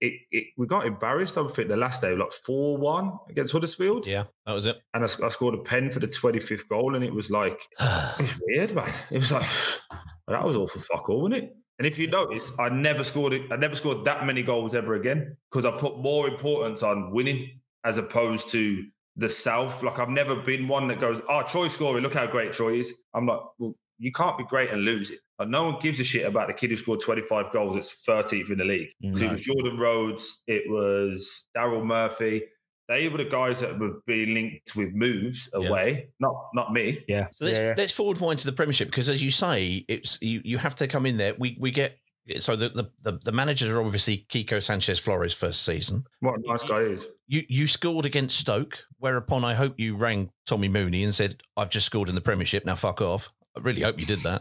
[0.00, 1.38] it, it we got embarrassed.
[1.38, 4.06] I think the last day, like four one against Huddersfield.
[4.06, 4.78] Yeah, that was it.
[4.92, 8.18] And I, I scored a pen for the 25th goal, and it was like it
[8.18, 8.92] was weird, man.
[9.10, 9.42] It was like
[10.28, 11.56] that was all for fuck all, wasn't it?
[11.78, 13.50] And if you notice, I never scored it.
[13.50, 17.60] I never scored that many goals ever again because I put more importance on winning
[17.84, 18.84] as opposed to
[19.16, 19.82] the South.
[19.82, 22.02] Like I've never been one that goes, "Oh, Troy scoring.
[22.02, 25.20] Look how great Troy is." I'm like, well, you can't be great and lose it.
[25.38, 27.76] Like, no one gives a shit about the kid who scored 25 goals.
[27.76, 28.88] It's 13th in the league.
[29.04, 30.42] Mm, 'Cause It was Jordan Rhodes.
[30.46, 32.42] It was Daryl Murphy.
[32.88, 37.04] They were the guys that were being linked with moves away, not not me.
[37.08, 37.28] Yeah.
[37.32, 40.58] So let's, let's forward wind to the Premiership because, as you say, it's you, you
[40.58, 41.34] have to come in there.
[41.38, 41.96] We we get
[42.40, 46.04] so the the, the, the managers are obviously Quique Sanchez Flores first season.
[46.20, 47.08] What a nice guy he is.
[47.26, 51.70] You you scored against Stoke, whereupon I hope you rang Tommy Mooney and said, "I've
[51.70, 52.64] just scored in the Premiership.
[52.64, 54.40] Now fuck off." I really hope you did that.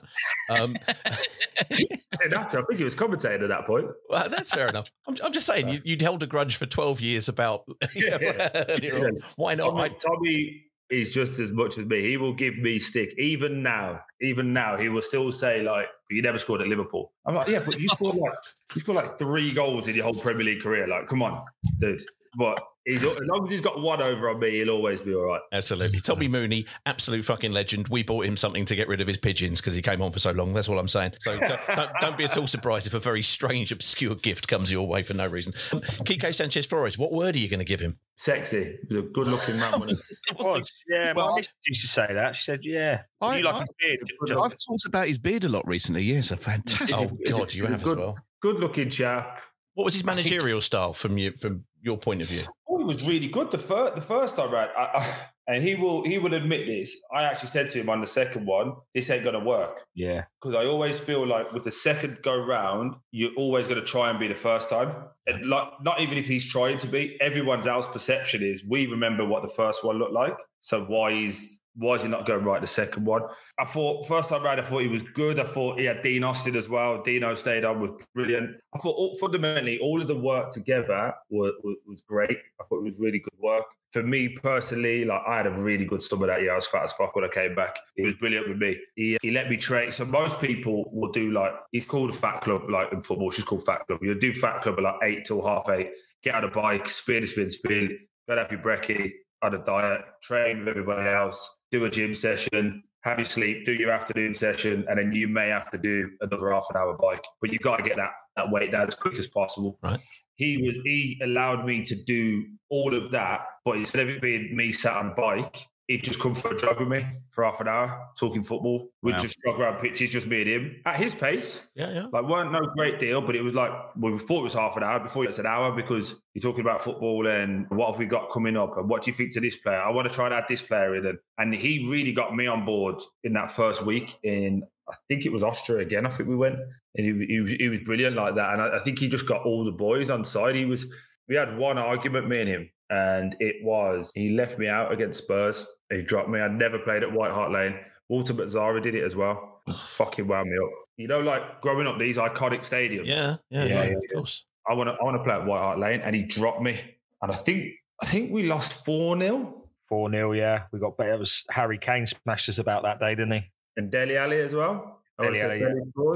[0.49, 2.59] Um, I didn't have to.
[2.59, 3.88] I think he was commentating at that point.
[4.09, 4.89] well, that's fair enough.
[5.05, 7.63] I'm, I'm just saying, you, you'd held a grudge for 12 years about
[7.95, 8.49] Yeah, yeah.
[8.69, 9.11] earlier.
[9.36, 9.71] Why not?
[9.71, 12.01] Tommy, I- Tommy is just as much as me.
[12.01, 13.13] He will give me stick.
[13.17, 17.36] Even now, even now, he will still say like, "You never scored at Liverpool." I'm
[17.36, 18.34] like, "Yeah, but you scored like
[18.76, 20.88] you scored like three goals in your whole Premier League career.
[20.88, 21.43] Like, come on,
[21.80, 22.01] dude."
[22.38, 25.23] But he's, as long as he's got one over on me, he'll always be all
[25.23, 25.41] right.
[25.51, 25.99] Absolutely.
[25.99, 27.88] Tommy Mooney, absolute fucking legend.
[27.89, 30.19] We bought him something to get rid of his pigeons because he came on for
[30.19, 30.53] so long.
[30.53, 31.13] That's all I'm saying.
[31.19, 34.71] So don't, don't, don't be at all surprised if a very strange, obscure gift comes
[34.71, 35.53] your way for no reason.
[35.73, 37.97] Um, Quique Sanchez Flores, what word are you going to give him?
[38.17, 38.77] Sexy.
[38.88, 39.79] He's a good-looking man.
[39.79, 39.99] wasn't?
[40.29, 40.71] It was.
[40.88, 42.36] Yeah, Well, my missus used to say that.
[42.36, 45.49] She said, "Yeah, I- you like I- a beard." I've talked about his beard a
[45.49, 46.03] lot recently.
[46.03, 46.95] Yes, a fantastic.
[46.99, 48.15] Oh, God, you He's a have as good, well.
[48.41, 49.41] Good-looking chap.
[49.73, 52.43] What was his managerial style from you, from your point of view?
[52.91, 55.15] Was really good the first the first time round, I, I,
[55.47, 56.97] and he will he will admit this.
[57.13, 60.55] I actually said to him on the second one, "This ain't gonna work." Yeah, because
[60.55, 64.19] I always feel like with the second go round, you're always going to try and
[64.19, 64.93] be the first time.
[65.25, 69.25] And like, not even if he's trying to be, everyone's else perception is we remember
[69.25, 70.37] what the first one looked like.
[70.59, 73.24] So why is why is he not going right the second one?
[73.57, 75.39] I thought first time round, I thought he was good.
[75.39, 77.01] I thought he had Dean Austin as well.
[77.01, 78.57] Dino stayed on was brilliant.
[78.76, 81.53] I thought all, fundamentally all of the work together was,
[81.86, 82.38] was, great.
[82.59, 83.63] I thought it was really good work.
[83.91, 86.53] For me personally, like I had a really good summer that year.
[86.53, 87.78] I was fat as fuck when I came back.
[87.95, 88.78] It was brilliant with me.
[88.95, 89.91] He, he let me train.
[89.91, 93.45] So most people will do like he's called a fat club, like in football, she's
[93.45, 93.99] called fat club.
[94.01, 95.91] You'll do fat club at like eight till half eight.
[96.24, 97.97] Get on a bike, spin, spin, spin.
[98.28, 99.11] Go have your brekkie,
[99.41, 103.74] on a diet, train with everybody else, do a gym session, have your sleep, do
[103.74, 107.24] your afternoon session, and then you may have to do another half an hour bike.
[107.39, 109.80] But you've got to get that that weight down as quick as possible.
[109.82, 109.99] Right.
[110.36, 114.55] He was he allowed me to do all of that, but instead of it being
[114.55, 117.59] me sat on a bike, he'd just come for a jog with me for half
[117.61, 118.89] an hour, talking football.
[119.01, 119.19] We'd Wow.
[119.19, 121.69] just jog around pitches, just me and him at his pace.
[121.75, 122.05] Yeah, yeah.
[122.11, 124.77] Like, weren't no great deal, but it was like, well, we thought it was half
[124.77, 128.05] an hour before it's an hour because you're talking about football and what have we
[128.05, 129.81] got coming up and what do you think to this player?
[129.81, 131.05] I want to try and add this player in.
[131.05, 135.25] And, and he really got me on board in that first week in, I think
[135.25, 136.05] it was Austria again.
[136.05, 136.57] I think we went
[136.95, 138.53] and he, he, was, he was brilliant like that.
[138.53, 140.55] And I, I think he just got all the boys on side.
[140.55, 140.85] He was,
[141.29, 145.23] we had one argument, me and him, and it was he left me out against
[145.23, 145.65] Spurs.
[145.91, 146.39] He dropped me.
[146.39, 147.75] I'd never played at White Hart Lane.
[148.09, 149.61] Walter Mazzarri did it as well.
[149.69, 150.71] Fucking wound me up.
[150.97, 153.05] You know, like growing up these iconic stadiums.
[153.05, 154.45] Yeah, yeah, yeah, of course.
[154.69, 156.79] I want to, I want to play at White Hart Lane, and he dropped me.
[157.21, 157.71] And I think,
[158.01, 161.13] I think we lost four 0 four 0 Yeah, we got better.
[161.13, 163.41] It was Harry Kane smashed us about that day, didn't he?
[163.77, 165.01] and Dele Alli as well.
[165.19, 166.15] Oh, I wanna Dele say Alli, yeah.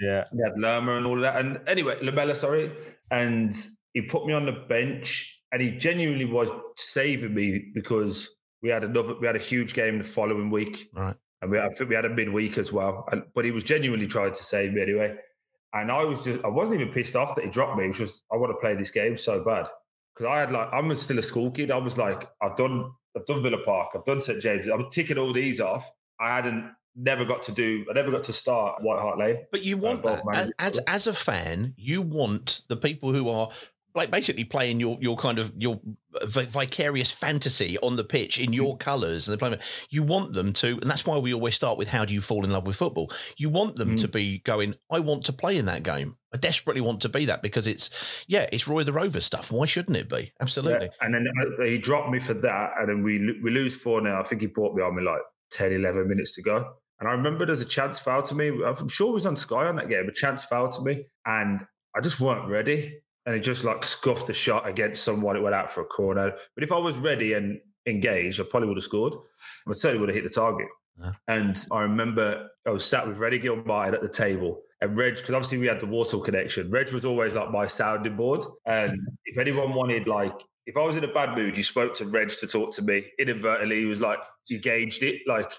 [0.00, 0.24] Yeah.
[0.32, 1.36] He had Lerma and all of that.
[1.36, 2.70] And anyway, Lamela, sorry.
[3.10, 3.54] And
[3.94, 8.35] he put me on the bench and he genuinely was saving me because
[8.66, 10.90] we had another we had a huge game the following week.
[10.92, 11.14] Right.
[11.40, 13.06] And we I think we had a midweek as well.
[13.12, 15.14] And, but he was genuinely trying to save me anyway.
[15.72, 17.84] And I was just I wasn't even pissed off that he dropped me.
[17.84, 19.68] It was just I want to play this game so bad.
[20.14, 21.70] Because I had like I'm still a school kid.
[21.70, 25.16] I was like, I've done I've done Villa Park, I've done St James, I'm ticking
[25.16, 25.88] all these off.
[26.18, 29.46] I hadn't never got to do I never got to start White Hart Lane.
[29.52, 33.28] But you want both that as, as as a fan, you want the people who
[33.28, 33.50] are
[33.96, 35.80] like basically playing your your kind of your
[36.22, 39.58] vicarious fantasy on the pitch in your colours and the playing.
[39.90, 42.44] You want them to, and that's why we always start with how do you fall
[42.44, 43.10] in love with football.
[43.36, 44.00] You want them Mm.
[44.00, 44.74] to be going.
[44.90, 46.16] I want to play in that game.
[46.32, 49.50] I desperately want to be that because it's yeah, it's Roy the Rover stuff.
[49.50, 50.32] Why shouldn't it be?
[50.40, 50.86] Absolutely.
[50.86, 51.26] Yeah, And then
[51.60, 52.70] uh, he dropped me for that.
[52.78, 54.20] And then we we lose 4 now.
[54.20, 55.22] I think he brought me on with like
[55.52, 56.74] 10, 11 minutes to go.
[57.00, 58.48] And I remember there's a chance foul to me.
[58.64, 61.06] I'm sure it was on Sky on that game, a chance foul to me.
[61.26, 61.60] And
[61.94, 63.00] I just weren't ready.
[63.26, 65.36] And it just like scuffed a shot against someone.
[65.36, 66.32] It went out for a corner.
[66.54, 69.14] But if I was ready and engaged, I probably would have scored.
[69.68, 70.68] I certainly would have hit the target.
[71.28, 74.62] And I remember I was sat with Rene Gilmartin at the table.
[74.80, 78.16] And Reg, because obviously we had the Walsall connection, Reg was always like my sounding
[78.16, 78.44] board.
[78.66, 80.34] And if anyone wanted, like,
[80.66, 83.06] if I was in a bad mood, you spoke to Reg to talk to me.
[83.18, 84.18] Inadvertently, he was like,
[84.48, 85.22] you gauged it.
[85.26, 85.52] Like,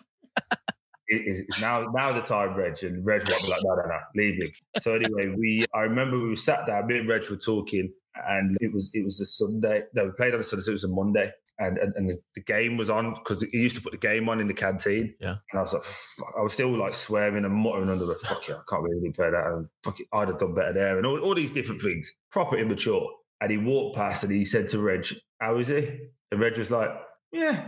[1.09, 2.83] is it's now now the time, Reg.
[2.83, 4.51] And Reg was like, no, no, no, leave him.
[4.81, 7.91] So anyway, we I remember we sat down, me and Reg were talking,
[8.27, 9.83] and it was it was a Sunday.
[9.93, 11.31] No, we played on a Sunday, so it was a Monday.
[11.59, 14.39] And, and, and the game was on because he used to put the game on
[14.39, 15.15] in the canteen.
[15.19, 15.37] Yeah.
[15.51, 18.47] And I was like, fuck, I was still like swearing and muttering under the fuck
[18.47, 19.43] it, I can't really play that.
[19.47, 20.97] And fuck it, I'd have done better there.
[20.97, 23.09] And all, all these different things, proper immature.
[23.41, 25.07] And he walked past and he said to Reg,
[25.39, 25.99] How is he?
[26.31, 26.89] And Reg was like,
[27.31, 27.59] Yeah.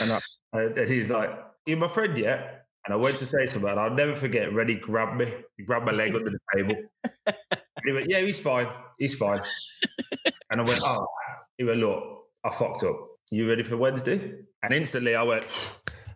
[0.00, 0.20] And, I,
[0.52, 1.30] and he's like,
[1.66, 2.59] You my friend yet?
[2.90, 4.52] And I went to say something, and I'll never forget.
[4.52, 6.74] Rene grabbed me, he grabbed my leg under the table.
[7.24, 7.36] And
[7.86, 8.66] he went, Yeah, he's fine.
[8.98, 9.40] He's fine.
[10.50, 11.06] And I went, Oh,
[11.56, 12.02] he went, Look,
[12.44, 12.96] I fucked up.
[13.30, 14.32] You ready for Wednesday?
[14.64, 15.46] And instantly I went,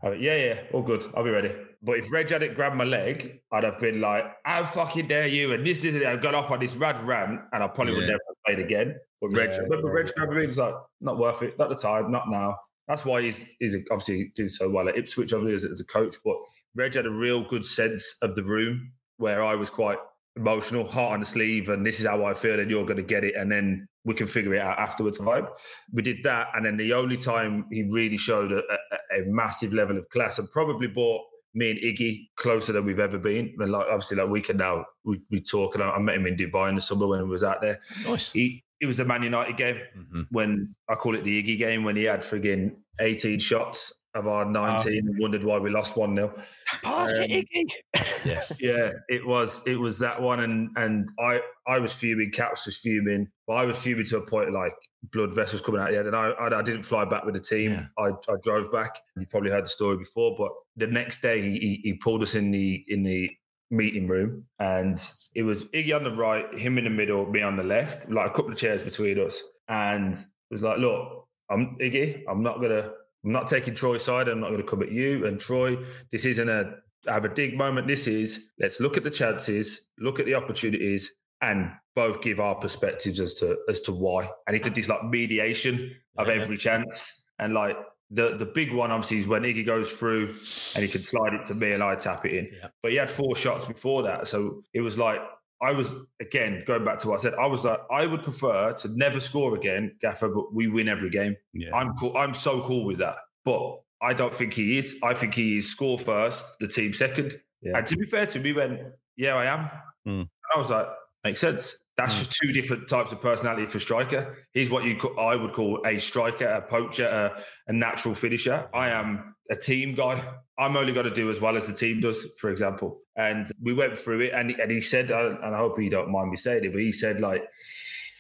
[0.03, 1.07] I went, Yeah, yeah, all good.
[1.17, 1.55] I'll be ready.
[1.81, 5.53] But if Reg hadn't grabbed my leg, I'd have been like, How fucking dare you?
[5.53, 6.05] And this, this, and.
[6.05, 8.97] I got off on this rad rant, and I probably would never have played again.
[9.21, 11.57] But Reg, Yeah, remember yeah, Reg grabbed me, he was like, Not worth it.
[11.57, 12.57] Not the time, not now.
[12.89, 16.17] That's why he's, he's obviously doing so well at Ipswich, obviously, as, as a coach.
[16.25, 16.37] But
[16.77, 19.99] Reg had a real good sense of the room where I was quite
[20.37, 23.03] emotional, heart on the sleeve, and this is how I feel, and you're going to
[23.05, 25.19] get it, and then we can figure it out afterwards.
[25.19, 25.49] Vibe.
[25.93, 29.73] We did that, and then the only time he really showed a, a, a massive
[29.73, 31.23] level of class, and probably brought
[31.55, 33.55] me and Iggy closer than we've ever been.
[33.61, 36.27] And like obviously, like we can now we, we talk, and I, I met him
[36.27, 37.79] in Dubai in the summer when he was out there.
[38.05, 38.33] Nice.
[38.33, 40.27] He it was a Man United game Mhm.
[40.31, 44.45] when I call it the Iggy game when he had frigging 18 shots of our
[44.45, 46.35] 19 and wondered why we lost 1 0.
[46.83, 48.05] Pass Um, it, Iggy.
[48.25, 48.61] Yes.
[48.63, 52.79] Yeah, it was it was that one and and I I was fuming, Caps was
[52.79, 54.75] fuming, but I was fuming to a point like
[55.13, 55.93] blood vessels coming out.
[55.93, 57.73] Yeah, and I I, I didn't fly back with the team.
[57.73, 57.87] Yeah.
[57.99, 58.99] I, I drove back.
[59.17, 62.35] You probably heard the story before, but the next day he, he he pulled us
[62.35, 63.31] in the in the
[63.71, 65.03] meeting room and
[65.35, 68.27] it was Iggy on the right, him in the middle, me on the left, like
[68.31, 69.43] a couple of chairs between us.
[69.69, 72.93] And it was like, look, I'm Iggy, I'm not gonna
[73.25, 74.29] I'm not taking Troy's side.
[74.29, 75.77] I'm not going to come at you and Troy.
[76.13, 76.75] This isn't a
[77.07, 77.87] have a dig moment.
[77.87, 82.55] This is let's look at the chances, look at the opportunities, and both give our
[82.55, 84.29] perspectives as to as to why.
[84.47, 86.35] And he did this like mediation of Yeah.
[86.35, 87.25] every chance.
[87.39, 87.77] And like
[88.11, 90.35] the the big one obviously is when Iggy goes through
[90.75, 92.49] and he can slide it to me and I tap it in.
[92.53, 92.69] Yeah.
[92.83, 94.29] But he had four shots before that.
[94.29, 95.21] So it was like
[95.63, 97.35] I was again going back to what I said.
[97.35, 101.11] I was like, I would prefer to never score again, Gaffer, but we win every
[101.11, 101.37] game.
[101.53, 101.75] Yeah.
[101.75, 102.17] I'm cool.
[102.17, 103.17] I'm so cool with that.
[103.45, 104.97] But I don't think he is.
[105.03, 107.35] I think he is score first, the team second.
[107.63, 107.79] Yeah.
[107.79, 108.81] And to be fair to me, he went,
[109.17, 109.71] yeah, I am.
[110.07, 110.29] Mm.
[110.55, 110.89] I was like,
[111.25, 111.79] makes sense.
[111.97, 112.37] That's Mm.
[112.43, 114.37] two different types of personality for striker.
[114.53, 118.69] He's what you ca- I would call a striker, a poacher, a, a natural finisher.
[118.75, 120.21] I am a team guy.
[120.59, 123.01] I'm only going to do as well as the team does, for example.
[123.17, 126.31] And we went through it, and and he said, and I hope he don't mind
[126.31, 127.45] me saying it, but he said like,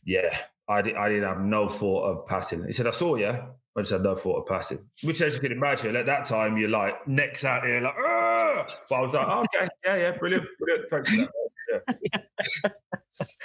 [0.05, 0.37] yeah,
[0.69, 2.65] I, di- I didn't have no thought of passing.
[2.67, 3.27] He said, I saw you.
[3.77, 4.79] I just had no thought of passing.
[5.03, 8.71] Which, as you can imagine, at that time, you're like, necks out here, like, "Argh!"
[8.89, 10.89] but I was like, oh, okay, yeah, yeah, brilliant, brilliant.
[10.91, 11.31] Thanks for that.
[12.63, 12.71] Yeah.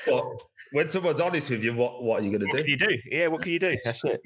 [0.06, 0.24] But
[0.72, 2.72] when someone's honest with you, what, what are you going What to can do?
[2.72, 2.98] you do?
[3.12, 3.76] Yeah, what can you do?
[3.84, 4.22] That's it.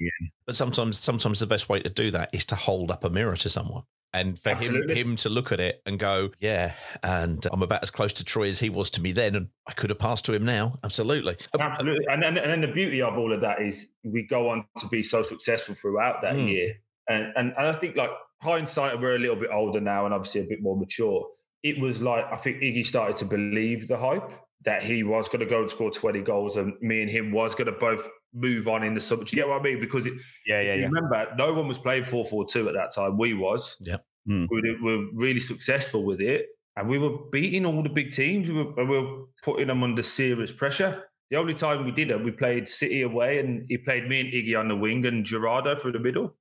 [0.46, 3.36] But sometimes, sometimes the best way to do that is to hold up a mirror
[3.36, 3.82] to someone,
[4.12, 4.94] and for him, Absolutely.
[4.94, 6.72] him to look at it and go, "Yeah."
[7.02, 9.72] And I'm about as close to Troy as he was to me then, and I
[9.72, 10.74] could have passed to him now.
[10.84, 11.36] Absolutely.
[11.58, 12.04] Absolutely.
[12.08, 14.88] And then, and then the beauty of all of that is we go on to
[14.88, 16.48] be so successful throughout that Mm.
[16.50, 16.74] year.
[17.08, 18.10] And, and and I think like
[18.42, 21.26] hindsight, we're a little bit older now and obviously a bit more mature.
[21.62, 24.30] it was like I think Iggy started to believe the hype
[24.64, 27.54] that he was going to go and score 20 goals and me and him was
[27.54, 29.24] going to both move on in the summer.
[29.24, 29.80] Do you get what I mean?
[29.80, 30.14] Because it,
[30.46, 30.86] Yeah, yeah, yeah.
[30.86, 33.18] remember, no one was playing 4 4 2 at that time.
[33.18, 33.76] We was.
[33.80, 33.98] Yeah.
[34.26, 34.46] Hmm.
[34.50, 36.46] We were, were really successful with it.
[36.76, 38.50] And we were beating all the big teams.
[38.50, 41.04] We were, we were putting them under serious pressure.
[41.30, 44.32] The only time we did it, we played City away and he played me and
[44.32, 46.34] Iggy on the wing and Gerardo through the middle.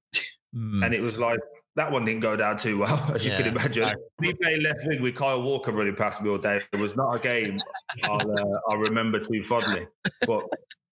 [0.56, 0.86] Mm.
[0.86, 1.40] And it was like,
[1.76, 3.92] that one didn't go down too well, as you can imagine.
[4.20, 6.60] We played left wing with Kyle Walker running past me all day.
[6.72, 7.58] It was not a game
[8.04, 9.88] I'll, uh, I'll remember too fondly.
[10.28, 10.44] But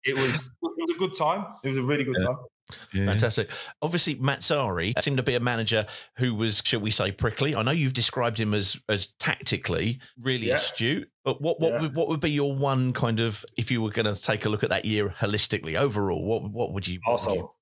[0.04, 1.46] it was, it was a good time.
[1.64, 2.36] It was a really good time.
[2.92, 3.48] Fantastic.
[3.80, 7.54] Obviously, Mazzarri seemed to be a manager who was, shall we say, prickly.
[7.54, 10.54] I know you've described him as as tactically really Yeah.
[10.56, 11.80] astute, but what what Yeah.
[11.82, 14.48] would what would be your one kind of if you were going to take a
[14.48, 16.24] look at that year holistically overall?
[16.24, 16.98] What what would you?
[17.04, 17.55] what would you- Also,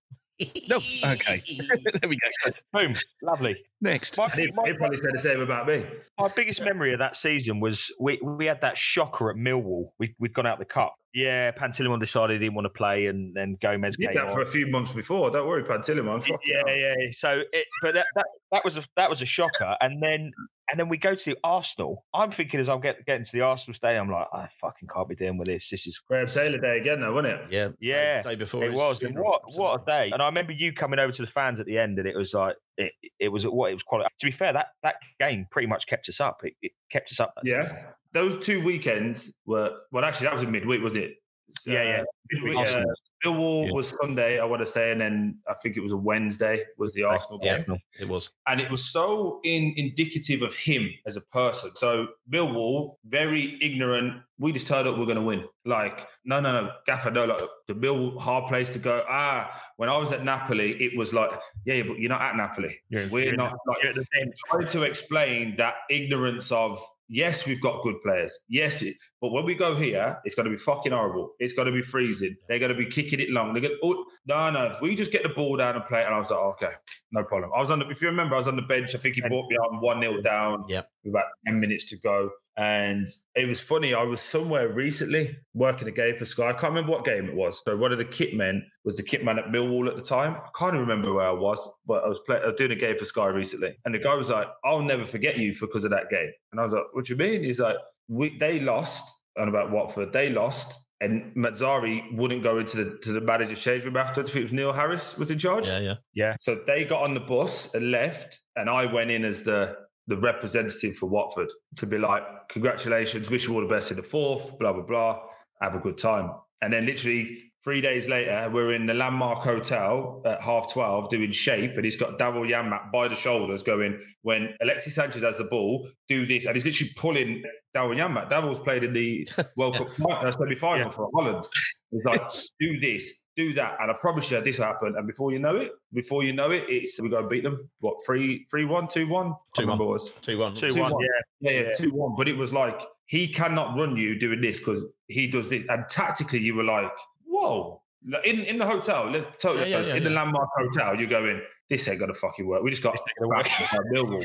[0.68, 0.76] No,
[1.12, 1.43] okay.
[2.01, 2.51] there we go.
[2.72, 2.95] Boom.
[3.22, 3.57] Lovely.
[3.80, 4.18] Next.
[4.18, 5.85] My, he, my- he probably said the same about me.
[6.18, 9.91] my biggest memory of that season was we, we had that shocker at Millwall.
[9.99, 10.95] We, we'd gone out the cup.
[11.15, 14.35] Yeah, Pantilimon decided he didn't want to play, and then Gomes Did came that on.
[14.35, 15.31] for a few months before.
[15.31, 16.25] Don't worry, Pantilimon.
[16.25, 16.95] Fuck yeah, yeah.
[17.12, 20.33] So, it, but that, that that was a that was a shocker, and then
[20.71, 22.05] and then we go to the Arsenal.
[22.12, 25.09] I'm thinking as I'm get, getting to the Arsenal stadium, I'm like, I fucking can't
[25.09, 25.71] be dealing with this.
[25.71, 27.41] This is Graham Taylor Day again, though, wasn't it?
[27.49, 29.05] Yeah, yeah, day before it was.
[29.05, 30.11] And what what a day!
[30.12, 32.35] And I remember you coming over to the fans at the end, and it was
[32.35, 34.05] like it, it was what it was quite.
[34.19, 36.41] To be fair, that that game pretty much kept us up.
[36.43, 37.35] It, it kept us up.
[37.45, 37.69] Yeah.
[37.69, 37.85] season.
[38.15, 38.21] Yeah.
[38.23, 41.17] Those two weekends were, well, actually, that was in midweek, was it?
[41.51, 42.03] So, Yeah, yeah.
[42.33, 42.91] Midweek, Arsenal.
[42.91, 43.73] uh, Millwall Yeah.
[43.75, 46.95] was Sunday, I want to say, and then I think it was a Wednesday was
[46.95, 47.77] the Arsenal Yeah, game.
[48.01, 48.31] it was.
[48.47, 51.71] and it was so in, indicative of him as a person.
[51.77, 54.23] So Millwall, very ignorant.
[54.39, 55.45] We just turned up, we're going to win.
[55.64, 59.05] Like, no, no, no, Gaffer, no, like the Millwall hard place to go.
[59.09, 61.30] Ah, when I was at Napoli, it was like,
[61.64, 62.74] yeah, yeah but you're not at Napoli.
[62.89, 67.47] You're- we're you're not not- like the same- trying to explain that ignorance of yes,
[67.47, 70.57] we've got good players, yes, it, but when we go here, it's going to be
[70.57, 71.35] fucking horrible.
[71.39, 72.35] It's going to be freezing.
[72.49, 73.53] They're going to be kicking it long.
[73.53, 74.64] They're going, to, oh, no, no.
[74.66, 76.51] If we just get the ball down and play, it, and I was like, oh,
[76.61, 76.74] okay,
[77.12, 77.51] no problem.
[77.55, 78.95] I was on the, if you remember, I was on the bench.
[78.95, 80.64] I think he brought me out one 0 down.
[81.05, 82.30] With about ten minutes to go.
[82.57, 83.95] And it was funny.
[83.95, 86.51] I was somewhere recently working a game for Sky.
[86.51, 87.61] I can't remember what game it was.
[87.65, 90.37] So one of the kit men was the kit man at Millwall at the time.
[90.37, 92.97] I can't remember where I was, but I was, play, I was doing a game
[92.97, 93.77] for Sky recently.
[93.85, 96.31] And the guy was like, I'll never forget you because of that game.
[96.53, 97.43] And I was like, what do you mean?
[97.43, 97.77] He's like,
[98.09, 100.13] we, they lost And about Watford.
[100.13, 100.81] They lost.
[101.01, 104.31] And Mazzarri wouldn't go into the to the manager's change room afterwards.
[104.31, 105.67] I think it was Neil Harris was in charge.
[105.67, 105.95] Yeah, yeah.
[106.15, 106.37] Yeah.
[106.41, 109.77] So they got on the bus and left, and I went in as the
[110.07, 114.03] the representative for Watford to be like, congratulations, wish you all the best in the
[114.03, 115.21] fourth, blah blah blah,
[115.61, 116.31] have a good time.
[116.63, 121.33] And then literally three days later, we're in the Landmark Hotel at half twelve doing
[121.33, 125.45] shape, and he's got Daryl Janmaat by the shoulders going, when Alexis Sanchez has the
[125.45, 127.43] ball, do this, and he's literally pulling
[127.75, 128.31] Daryl Janmaat.
[128.31, 129.27] Daryl's played in the
[129.57, 131.45] World Cup uh, semi-final for Holland.
[131.91, 132.23] He's like,
[132.61, 134.97] do this, do that, and I promise you this happened.
[134.97, 137.68] And before you know it, before you know it, it's we go and beat them.
[137.80, 139.66] What three, three, one, two, one, Two, one.
[139.66, 140.11] Remember what was.
[140.22, 140.55] Two one.
[140.55, 141.03] Two, Two one, one.
[141.03, 141.51] yeah.
[141.51, 141.72] Yeah, yeah, Yeah.
[141.76, 142.14] two one.
[142.16, 145.85] But it was like he cannot run you doing this because he does this, and
[145.89, 146.93] tactically you were like,
[147.26, 147.80] whoa.
[148.24, 151.41] In in the hotel, let's totally Yeah, yeah, yeah, in the landmark hotel, you're going,
[151.70, 152.62] this ain't gonna fucking work.
[152.62, 154.24] We just got This ain't gonna by Millwall.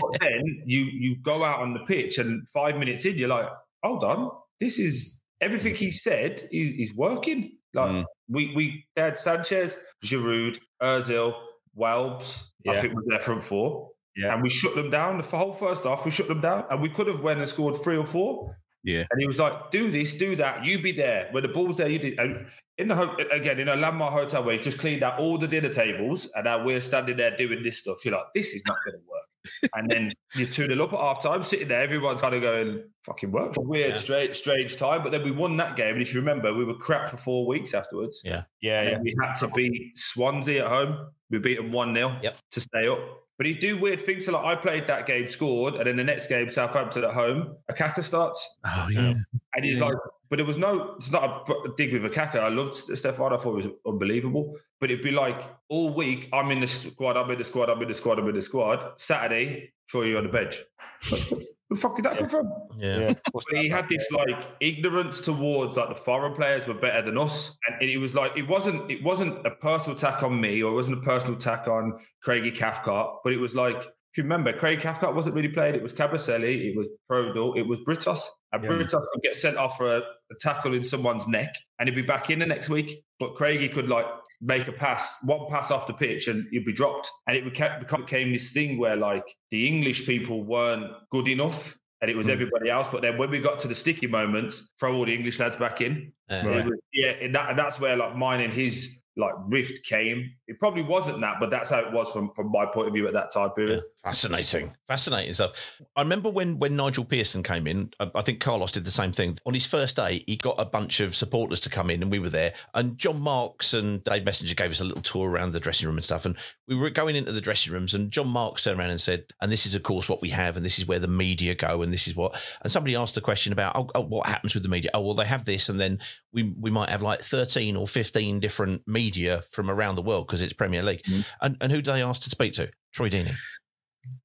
[0.00, 3.48] but then you you go out on the pitch, and five minutes in, you're like,
[3.82, 7.56] hold on, this is everything he said is, is working.
[7.76, 8.04] Like Mm.
[8.28, 11.34] we we they had Sanchez, Giroud, Özil,
[11.76, 12.50] Welbs.
[12.68, 12.80] I Yeah.
[12.80, 13.90] think was their front four.
[14.16, 14.32] Yeah.
[14.32, 15.18] And we shut them down.
[15.18, 16.64] The whole first half, we shut them down.
[16.70, 18.56] And we could have went and scored three or four.
[18.82, 19.04] Yeah.
[19.10, 20.64] And he was like, do this, do that.
[20.64, 21.28] You be there.
[21.32, 22.18] When the ball's there, you did.
[22.18, 22.46] And
[22.78, 25.46] in the ho- again, in a landmark hotel where he's just cleaned out all the
[25.48, 28.04] dinner tables and now we're standing there doing this stuff.
[28.04, 29.26] You're like, this is not going to work.
[29.74, 32.84] And then you tune it up at half time, sitting there, everyone's kind of going,
[33.04, 33.54] fucking work.
[33.58, 33.96] Weird, Yeah.
[34.00, 35.02] strange, strange time.
[35.02, 35.94] But then we won that game.
[35.94, 38.22] And if you remember, we were crap for four weeks afterwards.
[38.24, 38.42] Yeah.
[38.60, 38.98] Yeah, And yeah.
[39.02, 41.08] we had to beat Swansea at home.
[41.30, 42.38] We beat them 1 0 Yep.
[42.52, 42.98] to stay up.
[43.38, 44.26] But he do weird things.
[44.26, 47.56] So like I played that game, scored, and then the next game, Southampton at home,
[47.70, 48.58] Okaka starts.
[48.64, 49.14] Oh yeah.
[49.54, 49.94] And he's like,
[50.28, 52.40] but it was no, it's not a dig with Okaka.
[52.40, 53.32] I loved Stefan.
[53.32, 54.56] I thought it was unbelievable.
[54.80, 57.80] But it'd be like all week, I'm in the squad, I'm in the squad, I'm
[57.82, 58.84] in the squad, I'm in the squad.
[58.96, 60.62] Saturday, Troy, you on the bench.
[61.00, 61.40] Where
[61.70, 62.52] the fuck did that come from?
[62.78, 62.98] Yeah.
[62.98, 63.14] yeah.
[63.32, 67.56] But he had this like ignorance towards like the foreign players were better than us,
[67.80, 70.74] and it was like it wasn't it wasn't a personal attack on me or it
[70.74, 73.76] wasn't a personal attack on Craigie Cathcart, but it was like
[74.16, 75.74] if you remember, Craig Cathcart wasn't really played.
[75.74, 78.20] It was Kabasele, it was Prödl, it was Britos,
[78.50, 78.70] and Yeah.
[78.70, 82.00] Britos could get sent off for a, a tackle in someone's neck, and he'd be
[82.00, 83.04] back in the next week.
[83.18, 84.06] But Craigie could like
[84.40, 87.10] make a pass, one pass off the pitch, and you'd be dropped.
[87.26, 91.76] And it became, became this thing where like the English people weren't good enough.
[92.02, 92.32] And it was Mm.
[92.32, 95.40] everybody else, but then when we got to the sticky moments, throw all the English
[95.40, 96.12] lads back in.
[96.30, 99.82] Uh, It was- yeah, and, that, and that's where like mine and his like rift
[99.86, 100.30] came.
[100.46, 103.06] It probably wasn't that, but that's how it was from from my point of view
[103.06, 103.82] at that time period.
[104.06, 105.82] Fascinating, fascinating stuff.
[105.96, 107.90] I remember when when Nigel Pearson came in.
[107.98, 109.36] I, I think Carlos did the same thing.
[109.44, 112.20] On his first day, he got a bunch of supporters to come in, and we
[112.20, 112.54] were there.
[112.72, 115.96] And John Marks and Dave Messenger gave us a little tour around the dressing room
[115.96, 116.24] and stuff.
[116.24, 116.36] And
[116.68, 119.50] we were going into the dressing rooms, and John Marks turned around and said, "And
[119.50, 121.92] this is of course what we have, and this is where the media go, and
[121.92, 124.68] this is what." And somebody asked a question about, "Oh, oh what happens with the
[124.68, 125.98] media?" Oh, well, they have this, and then
[126.32, 130.42] we we might have like thirteen or fifteen different media from around the world because
[130.42, 131.02] it's Premier League.
[131.02, 131.22] Mm-hmm.
[131.42, 132.70] And and who do they ask to speak to?
[132.92, 133.34] Troy Deeney.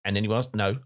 [0.06, 0.50] And anyone else?
[0.54, 0.80] No,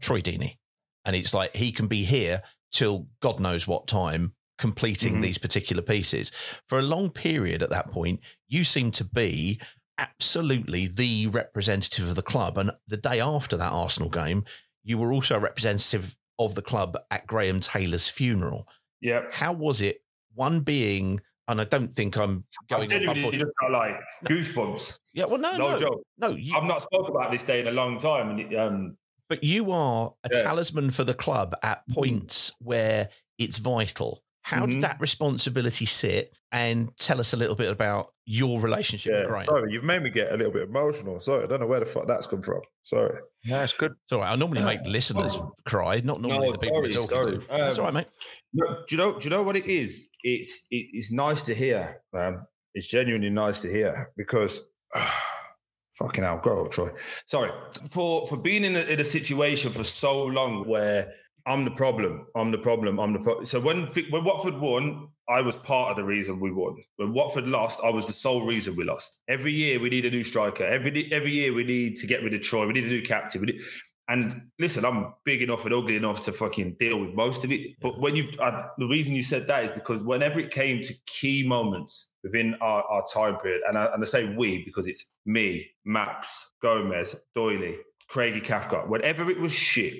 [0.00, 0.58] Troy Deeney.
[1.04, 5.22] And it's like he can be here till God knows what time completing Mhm.
[5.22, 6.30] these particular pieces.
[6.68, 9.60] For a long period at that point, you seem to be
[9.96, 12.58] absolutely the representative of the club.
[12.58, 14.44] And the day after that Arsenal game,
[14.82, 18.68] you were also a representative of the club at Graham Taylor's funeral.
[19.00, 19.22] Yeah.
[19.32, 20.02] How was it?
[20.34, 23.96] One being, and I don't think I'm I going on genuinely just got like
[24.26, 24.98] goosebumps.
[25.14, 26.02] Yeah, well, no, no, no, joke.
[26.18, 26.30] no.
[26.30, 28.96] You, I've not spoke about this day in a long time, and it, um,
[29.28, 30.42] but you are a Yeah.
[30.42, 34.22] talisman for the club at points where it's vital.
[34.48, 34.70] How Mhm.
[34.72, 36.32] did that responsibility sit?
[36.50, 39.44] And tell us a little bit about your relationship with Graham.
[39.44, 41.20] Sorry, you've made me get a little bit emotional.
[41.20, 42.62] Sorry, I don't know where the fuck that's come from.
[42.82, 43.20] Sorry.
[43.44, 43.92] No, it's good.
[44.04, 44.32] It's all right.
[44.32, 45.36] I normally make listeners
[45.66, 47.38] cry, not normally No, the people we're sorry, talking sorry.
[47.40, 47.46] to.
[47.48, 48.06] That's all right, Um, mate.
[48.54, 49.18] No, do you know?
[49.18, 50.08] Do you know what it is?
[50.24, 52.40] It's it, it's nice to hear, man.
[52.74, 54.62] It's genuinely nice to hear because
[55.98, 56.88] fucking hell, grow up, Troy.
[57.26, 57.50] Sorry
[57.90, 61.12] for for being in a, in a situation for so long where
[61.48, 62.26] I'm the problem.
[62.36, 63.00] I'm the problem.
[63.00, 63.46] I'm the problem.
[63.46, 66.76] So when when Watford won, I was part of the reason we won.
[66.96, 69.18] When Watford lost, I was the sole reason we lost.
[69.28, 70.64] Every year we need a new striker.
[70.64, 72.66] Every every year we need to get rid of Troy.
[72.66, 73.42] We need a new captain.
[73.42, 73.62] Need,
[74.08, 77.78] and listen, I'm big enough and ugly enough to fucking deal with most of it.
[77.80, 80.94] But when you, I, the reason you said that is because whenever it came to
[81.06, 85.04] key moments within our, our time period, and I, and I say we because it's
[85.26, 87.76] me, Maps, Gomes, Doyley,
[88.08, 89.94] Craigie Cathcart, whenever it was shit,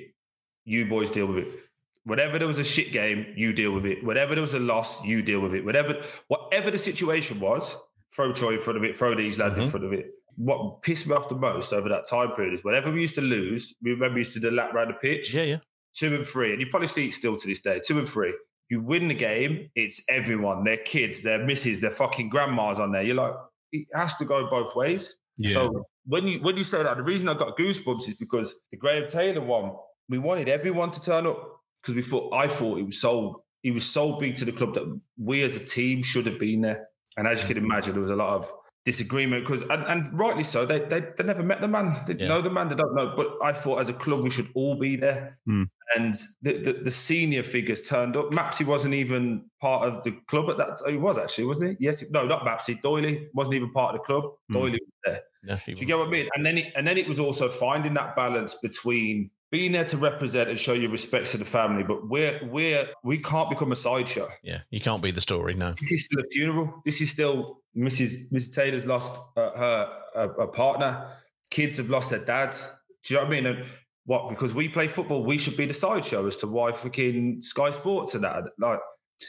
[0.69, 1.49] you boys deal with it.
[2.05, 4.05] Whenever there was a shit game, you deal with it.
[4.05, 5.64] Whenever there was a loss, you deal with it.
[5.64, 7.75] Whatever, whatever the situation was,
[8.14, 9.71] throw Troy in front of it, throw these lads in mm-hmm.
[9.71, 10.11] front of it.
[10.37, 13.23] What pissed me off the most over that time period is whenever we used to
[13.23, 15.35] lose, we remember we used to do the lap round the pitch.
[15.35, 15.59] Yeah, yeah.
[15.95, 17.81] Two and three, and you probably see it still to this day.
[17.85, 18.35] Two and three.
[18.69, 23.03] You win the game, it's everyone, their kids, their misses, their fucking grandmas on there.
[23.03, 23.33] You're like,
[23.73, 25.16] it has to go both ways.
[25.39, 25.53] Yeah.
[25.53, 28.77] So when you when you say that, the reason I got goosebumps is because the
[28.77, 29.73] Graham Taylor one,
[30.09, 33.70] we wanted everyone to turn up because we thought I thought it was so he
[33.70, 36.88] was so big to the club that we as a team should have been there.
[37.16, 38.52] And as you can imagine, there was a lot of
[38.84, 41.94] disagreement because and, and rightly so, they, they they never met the man.
[42.06, 42.28] They Yeah.
[42.28, 43.12] know the man, they don't know.
[43.16, 45.38] But I thought as a club we should all be there.
[45.46, 45.64] Hmm.
[45.96, 48.30] And the, the the senior figures turned up.
[48.30, 50.92] Mapsy wasn't even part of the club at that time.
[50.92, 51.84] He was actually, wasn't he?
[51.86, 52.80] Yes, no, not Mapsy.
[52.80, 54.24] Doyley wasn't even part of the club.
[54.48, 54.56] Hmm.
[54.56, 55.59] Doyley was there.
[55.66, 56.28] Do you get what I mean?
[56.34, 59.96] And then it, and then it was also finding that balance between being there to
[59.96, 63.76] represent and show your respects to the family, but we're we're we can't become a
[63.76, 64.28] sideshow.
[64.42, 65.55] Yeah, you can't be the story.
[65.55, 65.74] No.
[65.80, 66.82] This is still a funeral.
[66.84, 68.30] This is still Mrs.
[68.32, 68.55] Mrs.
[68.55, 71.09] Taylor's lost uh, her a, a partner.
[71.51, 72.57] Kids have lost their dad.
[73.05, 73.46] Do you know what I mean?
[73.46, 73.64] And
[74.05, 74.28] what?
[74.28, 78.14] Because we play football, we should be the sideshow as to why fucking Sky Sports
[78.14, 78.44] and that.
[78.59, 78.80] Like,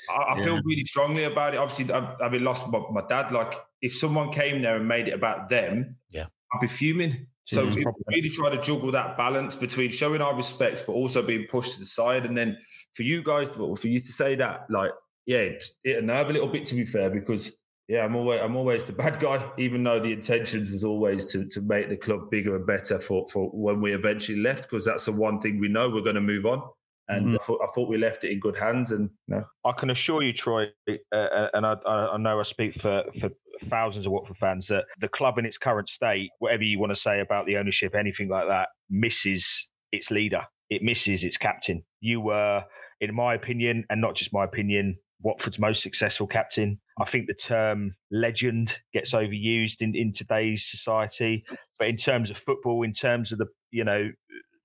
[0.10, 1.58] I, I feel really strongly about it.
[1.58, 5.14] Obviously, I've, having lost my, my dad, like if someone came there and made it
[5.14, 6.26] about them, Yeah.
[6.54, 7.28] I'd be fuming.
[7.50, 11.48] So we really try to juggle that balance between showing our respects, but also being
[11.48, 12.26] pushed to the side.
[12.26, 12.58] And then
[12.94, 14.92] for you guys, to, for you to say that, like,
[15.26, 18.56] yeah, it, it nerve a little bit to be fair, because yeah, I'm always I'm
[18.56, 22.30] always the bad guy, even though the intentions was always to to make the club
[22.30, 25.70] bigger and better for for when we eventually left, because that's the one thing we
[25.70, 26.62] know we're going to move on.
[27.08, 29.44] And I, thought, I thought we left it in good hands, and no.
[29.66, 33.32] I can assure you, Troy, uh, and I, I I know I speak for, for
[33.68, 37.00] thousands of Watford fans, that the club in its current state, whatever you want to
[37.00, 40.42] say about the ownership, anything like that, misses its leader.
[40.70, 41.84] It misses its captain.
[42.00, 42.64] You were,
[43.02, 46.80] in my opinion, and not just my opinion, Watford's most successful captain.
[47.02, 51.44] I think the term legend gets overused in, in today's society.
[51.78, 54.10] But in terms of football, in terms of the, you know,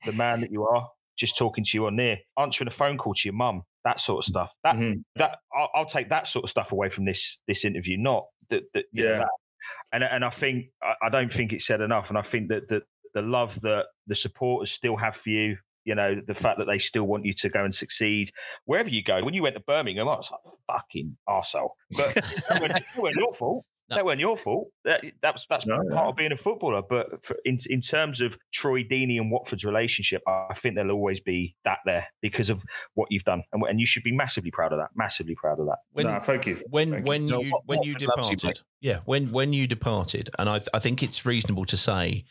[0.04, 0.88] the man that you are,
[1.18, 4.24] just talking to you on there, answering a phone call to your mum, that sort
[4.24, 4.50] of stuff.
[4.62, 5.00] That Mm-hmm.
[5.16, 7.96] that I'll, I'll take that sort of stuff away from this this interview.
[7.98, 9.18] Not that, that Yeah.
[9.18, 9.28] that.
[9.92, 10.66] And and I think
[11.02, 12.06] I, don't think it's said enough.
[12.08, 12.82] And I think that the
[13.14, 15.56] the love that the supporters still have for you.
[15.84, 18.32] You know, the fact that they still want you to go and succeed
[18.64, 19.22] wherever you go.
[19.22, 21.70] When you went to Birmingham, I was like, fucking arsehole.
[21.90, 23.64] But it wasn't your fault.
[23.90, 24.68] That weren't your fault.
[24.84, 26.08] That, that's that's No, part no.
[26.08, 26.82] of being a footballer.
[26.88, 31.20] But for, in in terms of Troy Deeney and Watford's relationship, I think there'll always
[31.20, 32.62] be that there because of
[32.94, 34.88] what you've done, and, and you should be massively proud of that.
[34.96, 35.78] Massively proud of that.
[35.92, 36.62] When, Nah, thank you.
[36.70, 39.66] When Thank when No, you when you Watford loves you, departed, yeah, when when you
[39.66, 42.24] departed, and I I think it's reasonable to say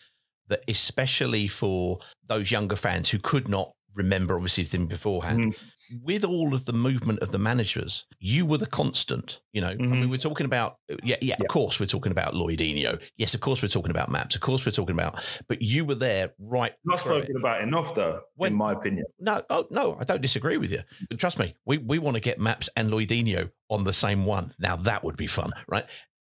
[0.47, 5.39] that especially for those younger fans who could not remember obviously them beforehand.
[5.39, 5.67] Mm-hmm.
[6.01, 9.41] With all of the movement of the managers, you were the constant.
[9.51, 10.09] You know, I mean, mm-hmm.
[10.09, 13.01] we're talking about uh, yeah, yeah, Of course, we're talking about Lloydinho.
[13.17, 14.33] Yes, of course, we're talking about Maps.
[14.33, 15.23] Of course, we're talking about.
[15.47, 16.73] But you were there right.
[16.85, 17.23] Not through it.
[17.23, 19.05] spoken about enough, though, in my opinion.
[19.19, 20.81] No, oh no, I don't disagree with you.
[21.09, 24.53] But trust me, we, we want to get Maps and Lloydinho on the same one.
[24.57, 25.85] Now that would be fun, right?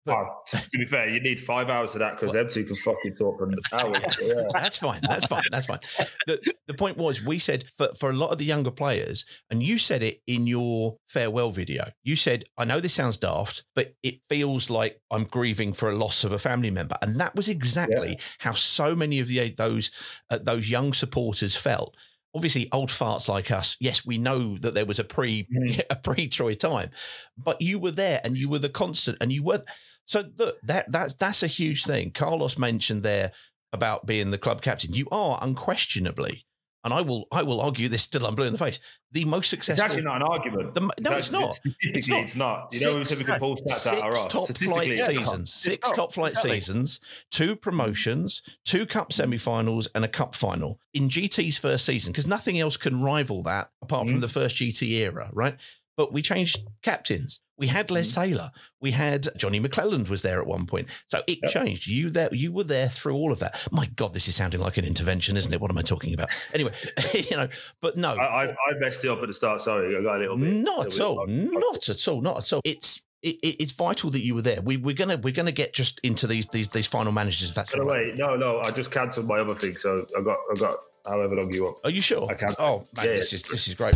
[0.07, 3.15] Oh, to be fair, you need five hours of that because them two can fucking
[3.15, 3.99] talk for hours.
[4.21, 4.43] Yeah.
[4.53, 5.01] That's fine.
[5.07, 5.43] That's fine.
[5.51, 5.79] That's fine.
[6.27, 9.61] The, the point was, we said for, for a lot of the younger players, and
[9.61, 11.91] you said it in your farewell video.
[12.03, 15.95] You said, I know this sounds daft, but it feels like I'm grieving for a
[15.95, 16.95] loss of a family member.
[17.01, 19.91] And that was exactly how so many of the, those,
[20.29, 21.95] uh, those young supporters felt.
[22.35, 25.47] Obviously, old farts like us, yes, we know that there was a pre
[25.89, 26.89] a pre Troy time,
[27.37, 29.63] but you were there and you were the constant, and you were
[30.05, 32.11] so look that that's that's a huge thing.
[32.11, 33.31] Carlos mentioned there
[33.73, 34.93] about being the club captain.
[34.93, 36.45] You are unquestionably,
[36.83, 38.79] and I will I will argue this till I'm blue in the face.
[39.11, 39.83] The most successful.
[39.85, 40.73] It's actually not an argument.
[40.73, 41.55] The no, it's actually- not.
[41.55, 42.67] Statistically, it's not.
[42.73, 45.09] You know, we said we pull stats out our six top flight it's not.
[45.15, 45.95] seasons, six not.
[45.95, 46.51] top flight Exactly.
[46.59, 46.99] seasons,
[47.31, 52.11] two promotions, two cup semi-finals, and a cup final in GT's first season.
[52.11, 54.11] Because nothing else can rival that apart Mm.
[54.11, 55.57] from the first GT era, right?
[55.97, 57.39] But we changed captains.
[57.57, 58.15] We had Les Mm.
[58.15, 58.51] Taylor.
[58.81, 60.87] We had Johnny McClelland was there at one point.
[61.07, 61.87] So it changed.
[61.87, 62.29] You there.
[62.33, 63.65] You were there through all of that.
[63.71, 65.61] My God, this is sounding like an intervention, isn't it?
[65.61, 66.29] What am I talking about?
[66.53, 66.73] Anyway,
[67.13, 67.47] you know.
[67.81, 69.61] But no, I, I, I messed it up at the start.
[69.61, 70.53] Sorry, I got a little bit.
[70.53, 71.25] not at all.
[71.25, 72.21] bit- Not at all.
[72.21, 72.61] Not at all.
[72.65, 74.61] It's it, it- it's vital that you were there.
[74.61, 77.49] We, we're gonna we're gonna get just into these these these final managers.
[77.49, 78.07] If that's By the all right.
[78.11, 80.77] way, no, no, I just cancelled my other thing, so I got, I got
[81.07, 81.77] however long you want.
[81.85, 82.27] Are you sure?
[82.29, 82.53] I can.
[82.59, 83.13] Oh man, Yeah.
[83.13, 83.95] this is this is great.